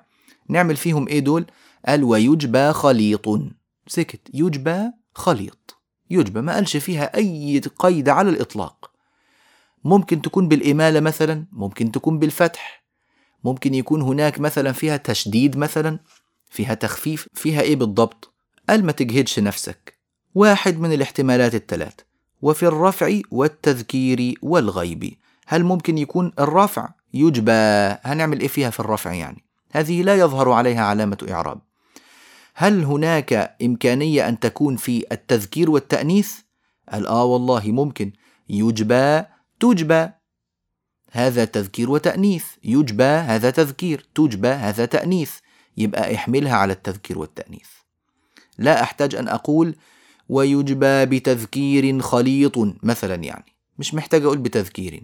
[0.48, 1.44] نعمل فيهم إيه دول؟
[1.86, 3.28] قال ويجبى خليط.
[3.86, 4.20] سكت.
[4.34, 5.76] يجبى خليط.
[6.10, 8.89] يجبى ما قالش فيها أي قيد على الإطلاق.
[9.84, 12.84] ممكن تكون بالإمالة مثلا ممكن تكون بالفتح.
[13.44, 15.98] ممكن يكون هناك مثلا فيها تشديد مثلا
[16.50, 18.32] فيها تخفيف فيها إيه بالضبط؟
[18.68, 19.98] قال ما تجهدش نفسك.
[20.34, 21.94] واحد من الاحتمالات الثلاث
[22.42, 25.16] وفي الرفع والتذكير والغيب.
[25.46, 27.52] هل ممكن يكون الرفع؟ يجبى.
[28.02, 31.60] هنعمل إيه فيها في الرفع يعني؟ هذه لا يظهر عليها علامة إعراب.
[32.54, 36.32] هل هناك إمكانية أن تكون في التذكير والتأنيث؟
[36.92, 38.12] قال آه والله ممكن.
[38.48, 39.22] يجبى
[39.60, 40.08] تجبى.
[41.10, 42.44] هذا تذكير وتأنيث.
[42.64, 44.06] يجبى هذا تذكير.
[44.14, 45.32] تجبى هذا تأنيث.
[45.76, 47.68] يبقى احملها على التذكير والتأنيث.
[48.58, 49.76] لا أحتاج أن أقول
[50.28, 53.52] ويجبى بتذكير خليط مثلا يعني.
[53.78, 55.02] مش محتاج أقول بتذكير.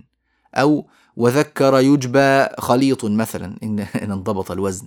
[0.55, 3.57] أو وذكر يجبى خليط مثلا.
[3.63, 4.87] إن, إن انضبط الوزن.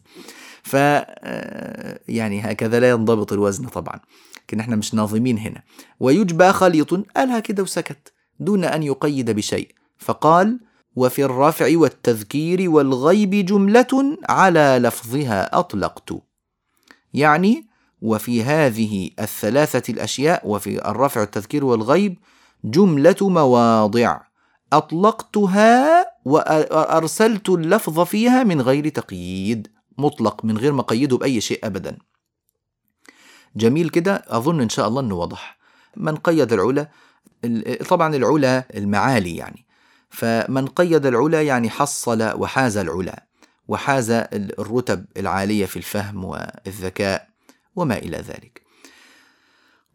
[0.64, 4.00] ف آه، يعني هكذا لا ينضبط الوزن طبعا.
[4.44, 5.64] لكن إحنا مش ناظمين هنا.
[6.00, 6.94] ويجبى خليط.
[6.94, 8.14] قالها كده وسكت.
[8.40, 9.72] دون أن يقيد بشيء.
[9.98, 10.60] فقال
[10.96, 16.10] وفي الرفع والتذكير والغيب جملة على لفظها أطلقت.
[17.14, 17.68] يعني
[18.02, 22.18] وفي هذه الثلاثة الأشياء وفي الرفع والتذكير والغيب
[22.64, 24.20] جملة مواضع.
[24.74, 29.68] أطلقتها وأرسلت اللفظ فيها من غير تقييد.
[29.98, 31.98] مطلق من غير ما قيده بأي شيء أبدا.
[33.56, 34.24] جميل كده.
[34.28, 35.60] أظن إن شاء الله أنه واضح.
[35.98, 36.90] من قيد العلا
[37.90, 39.66] طبعا العلا المعالي يعني.
[40.10, 43.26] فمن قيد العلا يعني حصل وحاز العلا
[43.68, 47.30] وحاز الرتب العالية في الفهم والذكاء
[47.76, 48.62] وما إلى ذلك.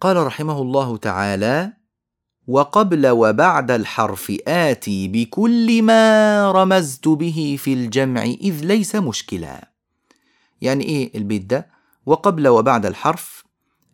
[0.00, 1.72] قال رحمه الله تعالى
[2.46, 9.70] وقبل وبعد الحرف آتي بكل ما رمزت به في الجمع إذ ليس مشكلا.
[10.60, 11.70] يعني إيه البيت ده؟
[12.06, 13.43] وقبل وبعد الحرف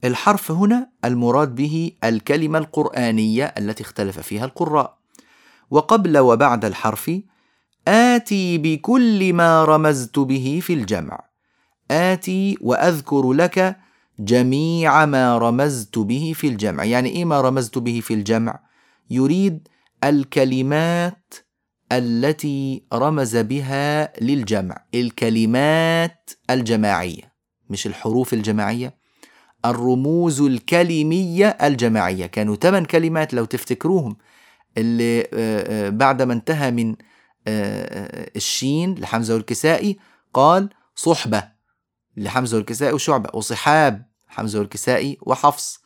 [0.05, 4.99] الحرف هنا المراد به الكلمة القرآنية التي اختلف فيها القراء.
[5.71, 7.11] وقبل وبعد الحرف
[7.89, 11.21] آتي بكل ما رمزت به في الجمع.
[11.91, 13.77] آتي وأذكر لك
[14.19, 16.85] جميع ما رمزت به في الجمع.
[16.85, 18.61] يعني إيه ما رمزت به في الجمع؟
[19.11, 19.69] يريد
[20.05, 21.35] الكلمات
[21.93, 24.85] التي رمز بها للجمع.
[24.95, 27.33] الكلمات الجماعية
[27.71, 29.00] مش الحروف الجماعية.
[29.65, 32.27] الرموز الكلمية الجماعية.
[32.27, 34.17] كانوا ثمان كلمات لو تفتكروهم.
[34.79, 35.27] اللي
[35.91, 36.97] بعدما انتهى من
[38.37, 39.99] الشين لحمزة والكسائي
[40.35, 41.43] قال صحبة
[42.17, 45.81] لحمزة والكسائي وشعبة وصحاب حمزة والكسائي وحفص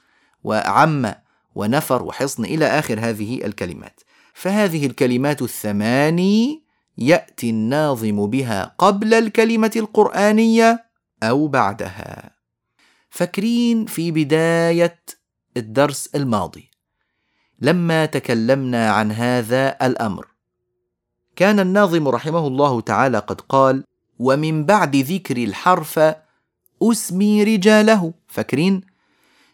[0.45, 1.15] وعم
[1.55, 4.01] ونفر وحصن إلى آخر هذه الكلمات.
[4.35, 6.65] فهذه الكلمات الثماني
[6.99, 10.85] يأتي الناظم بها قبل الكلمة القرآنية
[11.23, 12.34] أو بعدها.
[13.15, 15.01] فاكرين في بداية
[15.57, 16.71] الدرس الماضي.
[17.61, 20.27] لما تكلمنا عن هذا الأمر.
[21.37, 23.85] كان الناظم رحمه الله تعالى قد قال
[24.19, 26.01] ومن بعد ذكر الحرف
[26.83, 28.81] أسمي رجاله فاكرين؟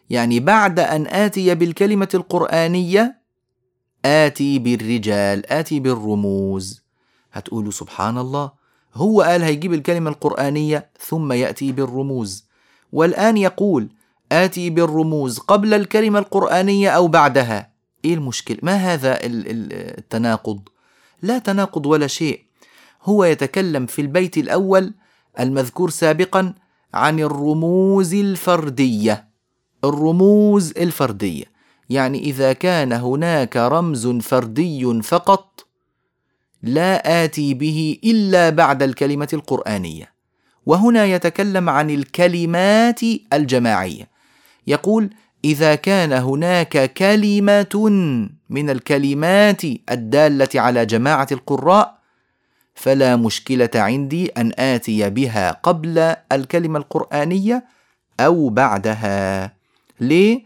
[0.09, 3.21] يعني بعد أن آتي بالكلمة القرآنية
[4.05, 6.81] آتي بالرجال آتي بالرموز
[7.31, 8.51] هتقولوا سبحان الله.
[8.93, 12.50] هو قال هيجيب الكلمة القرآنية ثم يأتي بالرموز.
[12.91, 13.89] والآن يقول
[14.31, 17.71] آتي بالرموز قبل الكلمة القرآنية أو بعدها.
[18.05, 20.59] إيه المشكلة؟ ما هذا التناقض؟
[21.21, 22.41] لا تناقض ولا شيء.
[23.03, 24.93] هو يتكلم في البيت الأول
[25.39, 26.53] المذكور سابقا
[26.93, 29.27] عن الرموز الفردية.
[29.83, 31.45] الرموز الفردية.
[31.89, 35.65] يعني إذا كان هناك رمز فردي فقط
[36.63, 40.11] لا آتي به إلا بعد الكلمة القرآنية.
[40.65, 42.99] وهنا يتكلم عن الكلمات
[43.33, 44.07] الجماعية
[44.67, 45.09] يقول
[45.45, 47.75] إذا كان هناك كلمة
[48.49, 52.01] من الكلمات الدالة على جماعة القراء
[52.75, 57.65] فلا مشكلة عندي أن آتي بها قبل الكلمة القرآنية
[58.19, 59.53] أو بعدها.
[59.99, 60.41] ليه؟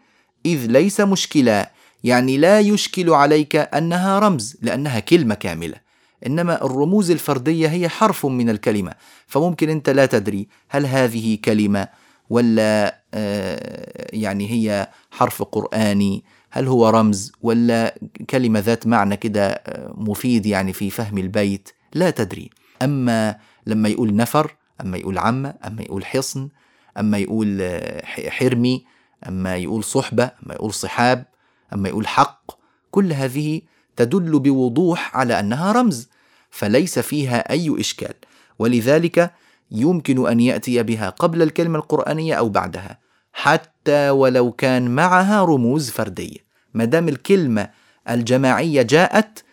[0.45, 1.68] إذ ليس مشكلة،
[2.03, 5.84] يعني لا يشكل عليك أنها رمز لأنها كلمة كاملة.
[6.26, 8.93] إنما الرموز الفردية هي حرف من الكلمة،
[9.28, 11.88] فممكن أنت لا تدري هل هذه كلمة
[12.30, 17.95] ولا آه، يعني هي حرف قرآني هل هو رمز ولا
[18.30, 22.49] كلمة ذات معنى كده آه، مفيد يعني في فهم البيت؟ لا تدري.
[22.82, 26.49] أما لما يقول نفر أما يقول عمة أما يقول حصن
[26.97, 28.86] أما يقول آه، حرمي
[29.28, 31.26] أما يقول صحبة أما يقول صحاب
[31.73, 32.51] أما يقول حق
[32.91, 33.61] كل هذه
[33.95, 36.09] تدل بوضوح على أنها رمز.
[36.56, 38.14] فليس فيها أي إشكال.
[38.60, 39.32] ولذلك
[39.72, 42.99] يمكن أن يأتي بها قبل الكلمة القرآنية أو بعدها
[43.34, 46.38] حتى ولو كان معها رموز فردية.
[46.74, 47.70] ما دام الكلمة
[48.10, 49.43] الجماعية جاءت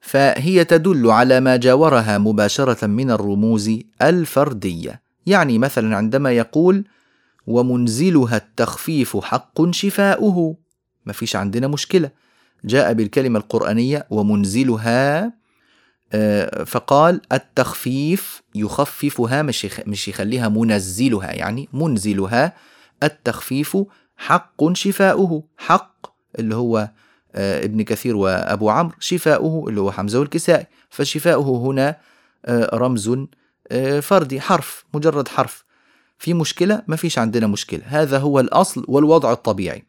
[0.00, 3.70] فهي تدل على ما جاورها مباشرة من الرموز
[4.02, 5.02] الفردية.
[5.26, 6.84] يعني مثلا عندما يقول
[7.46, 10.56] ومنزلها التخفيف حق شفاؤه.
[11.06, 12.10] ما فيش عندنا مشكلة.
[12.64, 15.39] جاء بالكلمة القرآنية ومنزلها
[16.66, 22.52] فقال التخفيف يخففها مش مش يخليها منزلها يعني منزلها.
[23.02, 23.76] التخفيف
[24.16, 26.06] حق شفاؤه حق
[26.38, 26.90] اللي هو
[27.34, 30.66] آه، ابن كثير وأبو عمرو شفاؤه اللي هو حمزة والكسائي.
[30.90, 31.96] فشفاؤه هنا
[32.46, 33.16] آه، رمز
[34.00, 35.64] فردي حرف مجرد حرف.
[36.18, 37.82] في مشكلة؟ ما فيش عندنا مشكلة.
[37.86, 39.84] هذا هو الأصل والوضع الطبيعي.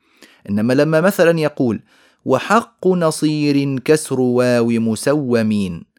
[0.49, 1.81] إنما لما مثلا يقول
[2.25, 5.90] وحق نصير كسر واو مسومين.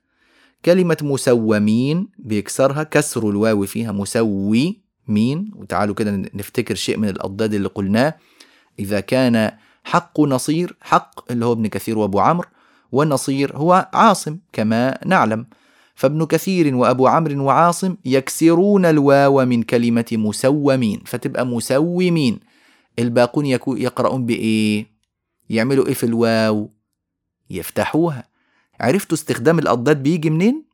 [0.64, 7.68] كلمة مسومين بيكسرها كسر الواو فيها مسوي مين وتعالوا كده نفتكر شيء من الأضداد اللي
[7.68, 8.14] قلناه.
[8.78, 9.52] إذا كان
[9.84, 12.48] حق نصير حق اللي هو ابن كثير وأبو عمرو
[12.92, 15.46] والنصير هو عاصم كما نعلم.
[15.94, 22.40] فابن كثير وأبو عمرو وعاصم يكسرون الواو من كلمة مسومين فتبقى مسومين.
[22.98, 24.86] الباقون يقرؤون بإيه؟
[25.50, 26.70] يعملوا إيه في الواو؟
[27.50, 28.31] يفتحوها.
[28.80, 30.64] عرفتوا استخدام الأضداد بيجي منين؟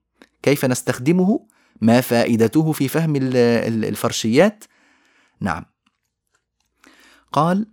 [0.43, 1.47] كيف نستخدمه؟
[1.81, 4.65] ما فائدته في فهم الفرشيات؟
[5.41, 5.65] نعم
[7.33, 7.67] قال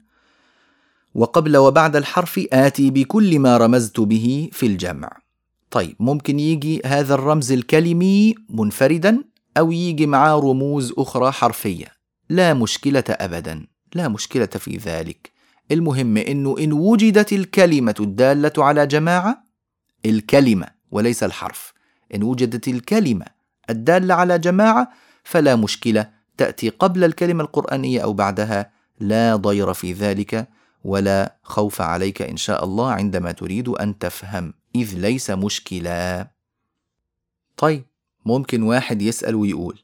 [1.16, 5.18] وقبل وبعد الحرف آتي بكل ما رمزت به في الجمع
[5.72, 9.24] طيب ممكن يجي هذا الرمز الكلمي منفردا
[9.58, 11.88] أو يجي معاه رموز أخرى حرفية
[12.30, 15.32] لا مشكلة أبدا لا مشكلة في ذلك
[15.72, 19.45] المهم إنه إن وجدت الكلمة الدالة على جماعة
[20.06, 21.74] الكلمة وليس الحرف.
[22.16, 23.26] إن وجدت الكلمة
[23.70, 24.92] الدالة على جماعة
[25.24, 28.72] فلا مشكلة تأتي قبل الكلمة القرآنية أو بعدها.
[29.00, 30.48] لا ضير في ذلك
[30.84, 34.54] ولا خوف عليك إن شاء الله عندما تريد أن تفهم.
[34.76, 36.28] إذ ليس مشكلا
[37.58, 37.84] طيب
[38.26, 39.80] ممكن واحد يسأل ويقول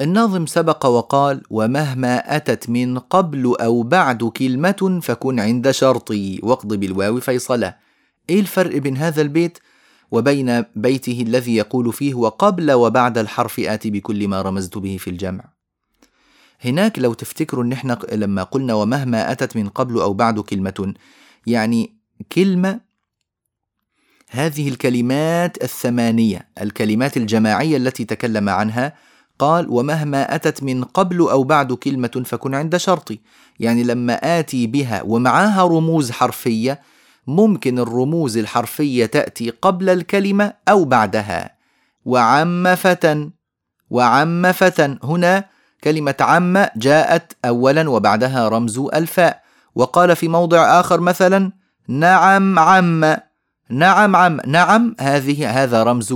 [0.00, 7.20] الناظم سبق وقال ومهما أتت من قبل أو بعد كلمة فكن عند شرطي واقض بالواو
[7.20, 7.74] فيصلة.
[8.30, 9.58] إيه الفرق بين هذا البيت
[10.10, 15.44] وبين بيته الذي يقول فيه وقبل وبعد الحرف آتي بكل ما رمزت به في الجمع؟
[16.60, 20.94] هناك لو تفتكروا إن إحنا لما قلنا ومهما أتت من قبل أو بعد كلمة
[21.46, 21.96] يعني
[22.32, 22.80] كلمة
[24.30, 28.92] هذه الكلمات الثمانية الكلمات الجماعية التي تكلم عنها
[29.38, 33.20] قال ومهما أتت من قبل أو بعد كلمة فكن عند شرطي.
[33.60, 36.80] يعني لما آتي بها ومعاها رموز حرفية
[37.26, 41.50] ممكن الرموز الحرفية تأتي قبل الكلمة أو بعدها.
[42.04, 43.30] وعم فتى
[43.90, 45.44] وعم فتى هنا
[45.84, 49.42] كلمة عم جاءت أولا وبعدها رمز الفاء.
[49.74, 51.52] وقال في موضع آخر مثلا
[51.88, 53.16] نعم عم.
[53.70, 54.40] نعم عم.
[54.46, 56.14] نعم هذه هذا رمز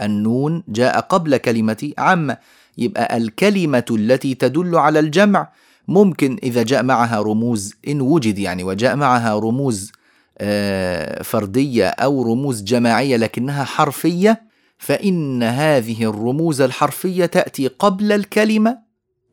[0.00, 2.36] النون جاء قبل كلمة عم.
[2.78, 5.48] يبقى الكلمة التي تدل على الجمع
[5.88, 9.92] ممكن إذا جاء معها رموز إن وجد يعني وجاء معها رموز
[10.40, 14.42] آه، فردية أو رموز جماعية لكنها حرفية
[14.78, 18.78] فإن هذه الرموز الحرفية تأتي قبل الكلمة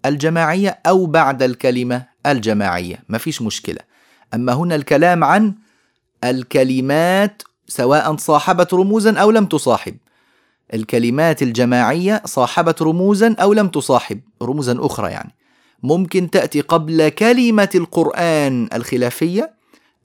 [0.05, 3.03] الجماعية أو بعد الكلمة الجماعية.
[3.09, 3.79] ما فيش مشكلة.
[4.33, 5.55] أما هنا الكلام عن
[6.23, 9.97] الكلمات سواء صاحبت رموزا أو لم تصاحب.
[10.73, 15.35] الكلمات الجماعية صاحبت رموزا أو لم تصاحب رموزا أخرى يعني.
[15.83, 19.56] ممكن تأتي قبل كلمة القرآن الخلافية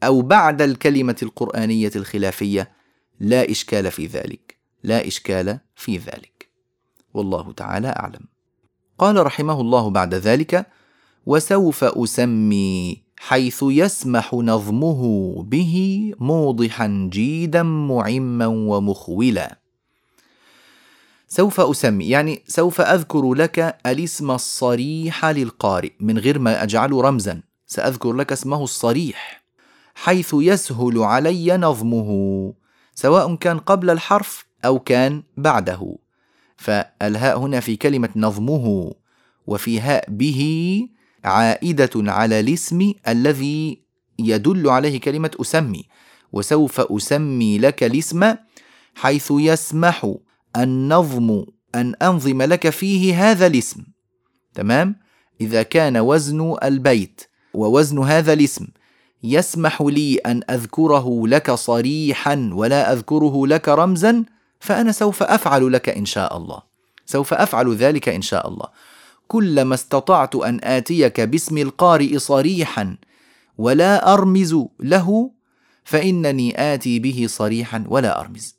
[0.03, 2.73] أو بعد الكلمة القرآنية الخلافية
[3.21, 6.49] لا إشكال في ذلك لا إشكال في ذلك.
[7.15, 8.27] والله تعالى أعلم.
[8.99, 10.67] قال رحمه الله بعد ذلك
[11.27, 19.59] وسوف أسمي حيث يسمح نظمه به موضحا جيدا معما ومخولا.
[21.29, 27.43] سوف أسمي يعني سوف أذكر لك الاسم الصريح للقارئ من غير ما أجعله رمزا.
[27.67, 29.42] سأذكر لك اسمه الصريح.
[30.03, 32.11] حيث يسهل علي نظمه
[32.95, 35.97] سواء كان قبل الحرف أو كان بعده.
[36.57, 38.95] فالهاء هنا في كلمة نظمه
[39.47, 40.41] وفي هاء به
[41.25, 43.83] عائدة على الاسم الذي
[44.19, 45.85] يدل عليه كلمة أسمي.
[46.33, 48.35] وسوف أسمي لك الاسم
[48.95, 50.15] حيث يسمح
[50.57, 51.45] النظم
[51.75, 53.83] أن أنظم لك فيه هذا الاسم.
[54.55, 54.97] تمام؟
[55.41, 57.23] إذا كان وزن البيت
[57.55, 58.67] ووزن هذا الاسم
[59.23, 64.25] يسمح لي أن أذكره لك صريحا ولا أذكره لك رمزا
[64.61, 66.63] فأنا سوف أفعل لك إن شاء الله.
[67.07, 68.67] سوف أفعل ذلك إن شاء الله.
[69.29, 72.97] كلما استطعت أن آتيك باسم القارئ صريحا
[73.59, 75.31] ولا أرمز له
[75.85, 78.57] فإنني آتي به صريحا ولا أرمز.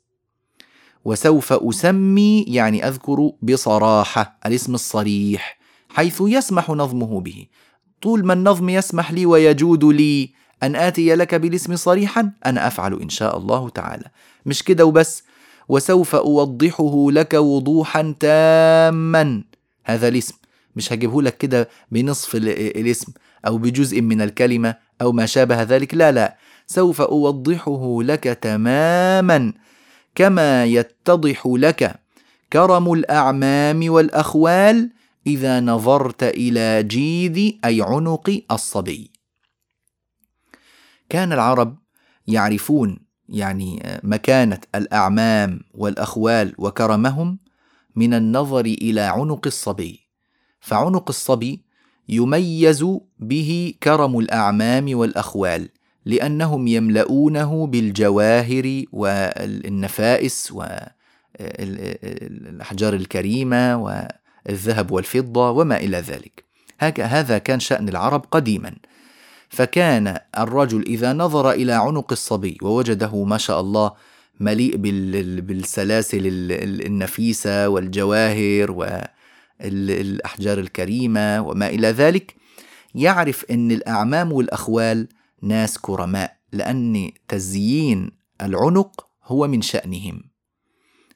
[1.04, 5.58] وسوف أسمي يعني أذكر بصراحة الاسم الصريح
[5.88, 7.46] حيث يسمح نظمه به.
[8.02, 13.08] طول ما النظم يسمح لي ويجود لي أن آتي لك بالاسم صريحا أنا أفعل إن
[13.08, 14.04] شاء الله تعالى.
[14.46, 15.22] مش كده وبس.
[15.68, 19.44] وسوف أوضحه لك وضوحا تاما.
[19.84, 20.34] هذا الاسم.
[20.76, 23.12] مش هجيبه لك كده بنصف الاسم
[23.46, 25.94] أو بجزء من الكلمة أو ما شابه ذلك.
[25.94, 26.36] لا لا.
[26.66, 29.52] سوف أوضحه لك تماما.
[30.14, 32.00] كما يتضح لك
[32.52, 34.90] كرم الأعمام والأخوال
[35.26, 39.13] إذا نظرت إلى جيد أي عنق الصبي.
[41.14, 41.78] كان العرب
[42.26, 42.98] يعرفون
[43.28, 47.38] يعني مكانة الأعمام والأخوال وكرمهم
[47.96, 50.08] من النظر إلى عنق الصبي.
[50.60, 51.64] فعنق الصبي
[52.08, 52.86] يميز
[53.18, 55.68] به كرم الأعمام والأخوال
[56.04, 60.52] لأنهم يملؤونه بالجواهر والنفائس
[61.40, 66.44] والأحجار الكريمة والذهب والفضة وما إلى ذلك.
[67.00, 68.74] هذا كان شأن العرب قديما.
[69.48, 73.92] فكان الرجل إذا نظر إلى عنق الصبي ووجده ما شاء الله
[74.40, 74.76] مليء
[75.40, 76.22] بالسلاسل
[76.86, 82.34] النفيسة والجواهر والأحجار الكريمة وما إلى ذلك
[82.94, 85.08] يعرف أن الأعمام والأخوال
[85.42, 88.10] ناس كرماء لأن تزيين
[88.42, 90.22] العنق هو من شأنهم.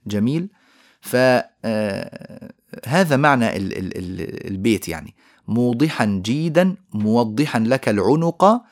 [0.07, 0.49] جميل؟
[1.01, 1.55] فهذا
[3.15, 3.57] آه، معنى
[4.49, 5.15] البيت يعني.
[5.49, 8.63] موضحا جيدا موضحا لك العنق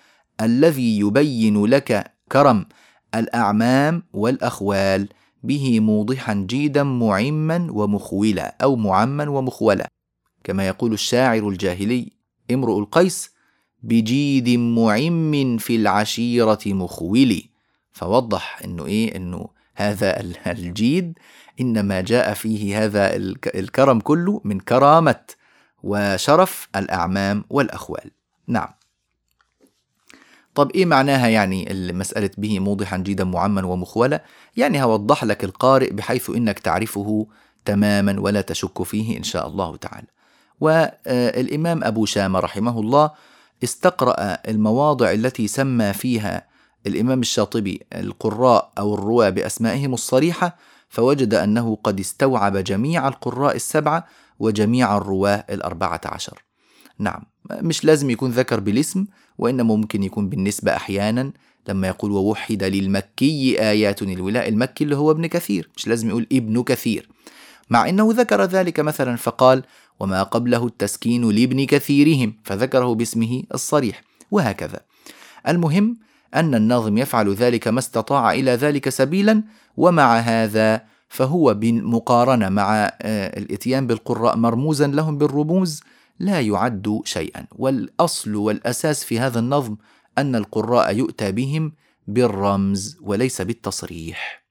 [0.41, 2.67] الذي يبين لك كرم
[3.15, 5.09] الأعمام والأخوال.
[5.43, 9.89] به موضحا جيدا معما ومخولا أو معما ومخولا.
[10.45, 12.13] كما يقول الشاعر الجاهلي
[12.51, 13.31] امرؤ القيس
[13.83, 17.51] بجيد معم في العشيرة مخولي
[17.93, 21.19] فوضح إنه إيه؟ إنه هذا الجيد
[21.61, 23.17] إنما جاء فيه هذا
[23.55, 25.21] الكرم كله من كرامة
[25.87, 28.11] وشرف الأعمام والأخوال.
[28.47, 28.69] نعم.
[30.55, 34.25] طب إيه معناها يعني المسألة به موضحا جيدا معما ومخولا
[34.57, 37.27] يعني هوضح لك القارئ بحيث إنك تعرفه
[37.65, 40.07] تماما ولا تشك فيه إن شاء الله تعالى.
[40.61, 43.11] والإمام أبو شامة رحمه الله
[43.65, 46.47] استقرأ المواضع التي سمى فيها
[46.87, 50.57] الإمام الشاطبي القراء أو الرواة بأسمائهم الصريحة
[50.89, 54.07] فوجد أنه قد استوعب جميع القراء السبعة
[54.39, 56.45] وجميع الرواة الأربعة عشر.
[56.99, 59.07] نعم مش لازم يكون ذكر بالاسم
[59.39, 61.33] وإنما ممكن يكون بالنسبة أحيانا
[61.69, 65.71] لما يقول ووحد للمكي آيات الولاء المكي اللي هو ابن كثير.
[65.77, 67.09] مش لازم يقول ابن كثير.
[67.71, 69.63] مع أنه ذكر ذلك مثلا فقال
[70.01, 74.81] وما قبله التسكين لابن كثيرهم فذكره باسمه الصريح وهكذا.
[75.49, 75.99] المهم
[76.35, 79.43] أن الناظم يفعل ذلك ما استطاع إلى ذلك سبيلا
[79.77, 85.83] ومع هذا فهو بالمقارنة مع آه، الإتيان بالقراء مرموزا لهم بالرموز
[86.19, 87.47] لا يعد شيئا.
[87.53, 89.77] والأصل والأساس في هذا النظم
[90.19, 91.73] أن القراء يؤتى بهم
[92.07, 94.47] بالرمز وليس بالتصريح.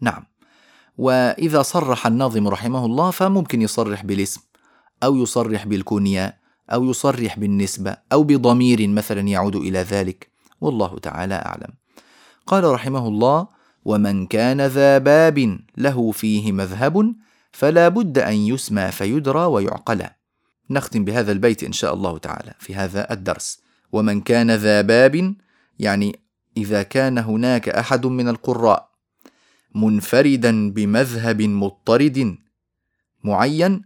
[0.00, 0.24] نعم.
[0.98, 4.40] وإذا صرح الناظم رحمه الله فممكن يصرح بالاسم
[5.02, 6.38] أو يصرح بالكنية
[6.72, 10.30] أو يصرح بالنسبة أو بضمير مثلا يعود إلى ذلك.
[10.60, 11.74] والله تعالى أعلم.
[12.46, 17.14] قال رحمه الله ومن كان ذا باب له فيه مذهب
[17.52, 20.06] فلا بد أن يسمى فيدرى ويعقل.
[20.70, 23.62] نختم بهذا البيت إن شاء الله تعالى في هذا الدرس.
[23.92, 25.34] ومن كان ذا باب
[25.78, 26.18] يعني
[26.56, 28.88] إذا كان هناك أحد من القراء
[29.74, 32.36] منفردا بمذهب مضطرد
[33.24, 33.82] معين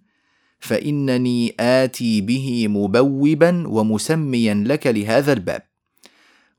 [0.61, 5.63] فإنني آتي به مبوبا ومسميا لك لهذا الباب.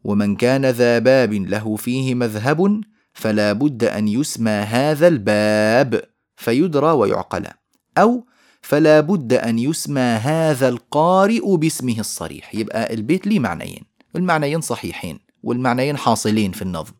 [0.03, 2.81] ومن كان ذا باب له فيه مذهب
[3.17, 6.03] فلا بد أن يسمى هذا الباب
[6.35, 7.47] فيدرى ويعقل.
[7.97, 8.25] أو
[8.61, 12.55] فلا بد أن يسمى هذا القارئ باسمه الصريح.
[12.55, 13.83] يبقى البيت ليه معنيين.
[14.15, 16.93] المعنيين صحيحين والمعنيين حاصلين في النظم.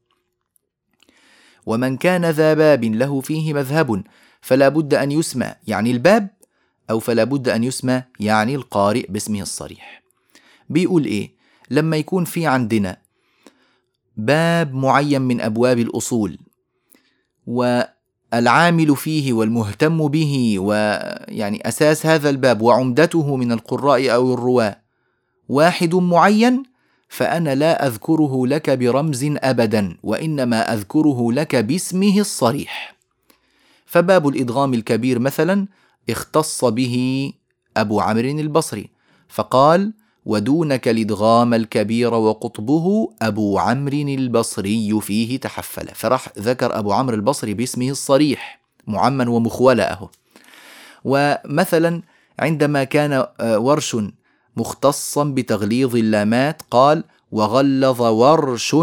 [1.65, 4.03] ومن كان ذا باب له فيه مذهب
[4.41, 6.30] فلا بد أن يسمى يعني الباب
[6.89, 10.03] أو فلا بد أن يسمى يعني القارئ باسمه الصريح.
[10.70, 11.36] بيقول إيه؟
[11.70, 12.97] لما يكون في عندنا
[14.18, 16.38] باب معين من أبواب الأصول
[17.47, 24.82] والعامل فيه والمهتم به ويعني أساس هذا الباب وعمدته من القراء أو الرواة.
[25.49, 26.63] واحد معين
[27.09, 32.95] فأنا لا أذكره لك برمز أبدا وإنما أذكره لك باسمه الصريح.
[33.86, 35.68] فباب الإدغام الكبير مثلا
[36.09, 37.34] اختص به
[37.77, 38.89] أبو عمرو البصري
[39.27, 39.94] فقال
[40.28, 45.88] ودونك الإدغام الكبير وقطبه أبو عمرو البصري فيه تحفل.
[45.95, 50.10] فراح ذكر أبو عمرو البصري باسمه الصريح معما ومخولا أهو.
[51.04, 52.02] ومثلا
[52.40, 53.98] عندما كان آه، ورش
[54.58, 58.76] مختصا بتغليظ اللامات قال وغلظ ورش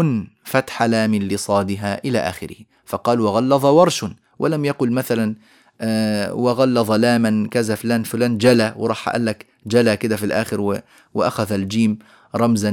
[0.43, 2.55] فتح لام لصادها إلى آخره
[2.85, 4.05] فقال وغلظ ورش
[4.39, 5.35] ولم يقل مثلا
[5.81, 10.81] آه وغلظ لاما كذا فلان فلان جلى وراح قال لك جلى كده في الآخر
[11.13, 11.99] وأخذ الجيم
[12.35, 12.71] رمزا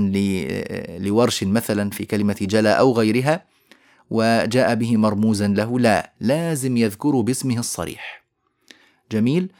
[0.98, 3.44] لورش مثلا في كلمة جلى أو غيرها
[4.10, 8.24] وجاء به مرموزا له لا لازم يذكر باسمه الصريح.
[9.12, 9.52] جميل؟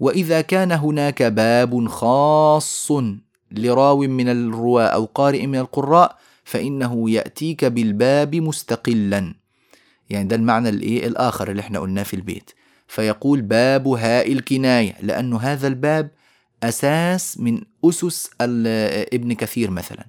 [0.00, 2.92] وإذا كان هناك باب خاص
[3.52, 9.34] لراو من الرواة أو قارئ من القراء فإنه يأتيك بالباب مستقلا.
[10.10, 12.50] يعني ده المعنى الإيه؟ الآخر اللي إحنا قلناه في البيت.
[12.88, 16.10] فيقول باب هاء الكناية لأنه هذا الباب
[16.62, 20.06] أساس من أسس ابن كثير مثلا.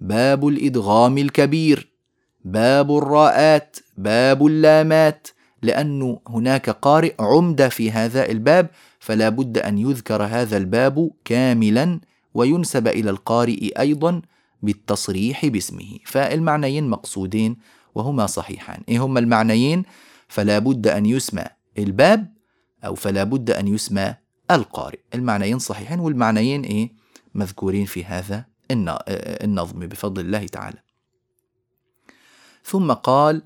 [0.00, 1.90] باب الإدغام الكبير
[2.44, 5.28] باب الراءات باب اللامات
[5.62, 12.00] لأنه هناك قارئ عمدة في هذا الباب فلا بد أن يذكر هذا الباب كاملا
[12.34, 14.22] وينسب إلى القارئ أيضا
[14.62, 15.98] بالتصريح باسمه.
[16.06, 17.56] فالمعنيين مقصودين
[17.94, 18.82] وهما صحيحان.
[18.88, 19.82] إيه هما المعنيين؟
[20.28, 21.44] فلا بد أن يسمى
[21.78, 22.34] الباب
[22.84, 24.14] أو فلا بد أن يسمى
[24.50, 24.98] القارئ.
[25.14, 26.92] المعنيين صحيحين والمعنيين إيه؟
[27.34, 30.78] مذكورين في هذا النظم بفضل الله تعالى.
[32.64, 33.42] ثم قال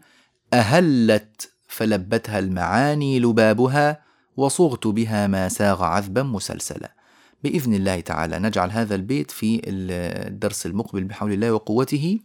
[0.53, 4.03] أهلت فلبتها المعاني لبابها
[4.37, 6.95] وصغت بها ما ساغ عذبا مسلسلا.
[7.43, 12.21] بإذن الله تعالى نجعل هذا البيت في الدرس المقبل بحول الله وقوته.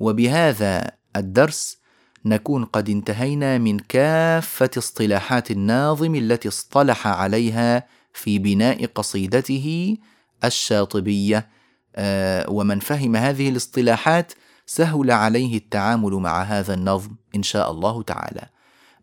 [0.00, 1.78] وبهذا الدرس
[2.26, 9.96] نكون قد انتهينا من كافة اصطلاحات الناظم التي اصطلح عليها في بناء قصيدته
[10.44, 11.48] الشاطبية.
[11.96, 14.32] آه، ومن فهم هذه الاصطلاحات
[14.66, 18.42] سهل عليه التعامل مع هذا النظم إن شاء الله تعالى.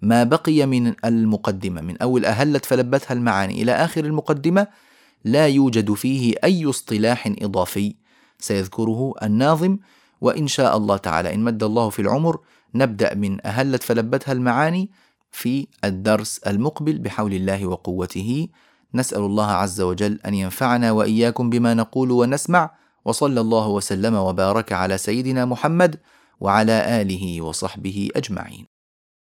[0.02, 4.68] ما بقي من المقدمة من أول أهلت فلبتها المعاني إلى آخر المقدمة
[5.26, 7.96] لا يوجد فيه أي اصطلاح إضافي.
[8.40, 9.78] سيذكره الناظم
[10.22, 11.34] وإن شاء الله تعالى.
[11.34, 12.40] إن مد الله في العمر
[12.76, 14.92] نبدأ من أهلت فلبتها المعاني
[15.32, 18.48] في الدرس المقبل بحول الله وقوته.
[18.94, 22.72] نسأل الله عز وجل أن ينفعنا وإياكم بما نقول ونسمع
[23.06, 26.00] وصلى الله وسلم وبارك على سيدنا محمد
[26.40, 28.73] وعلى آله وصحبه أجمعين.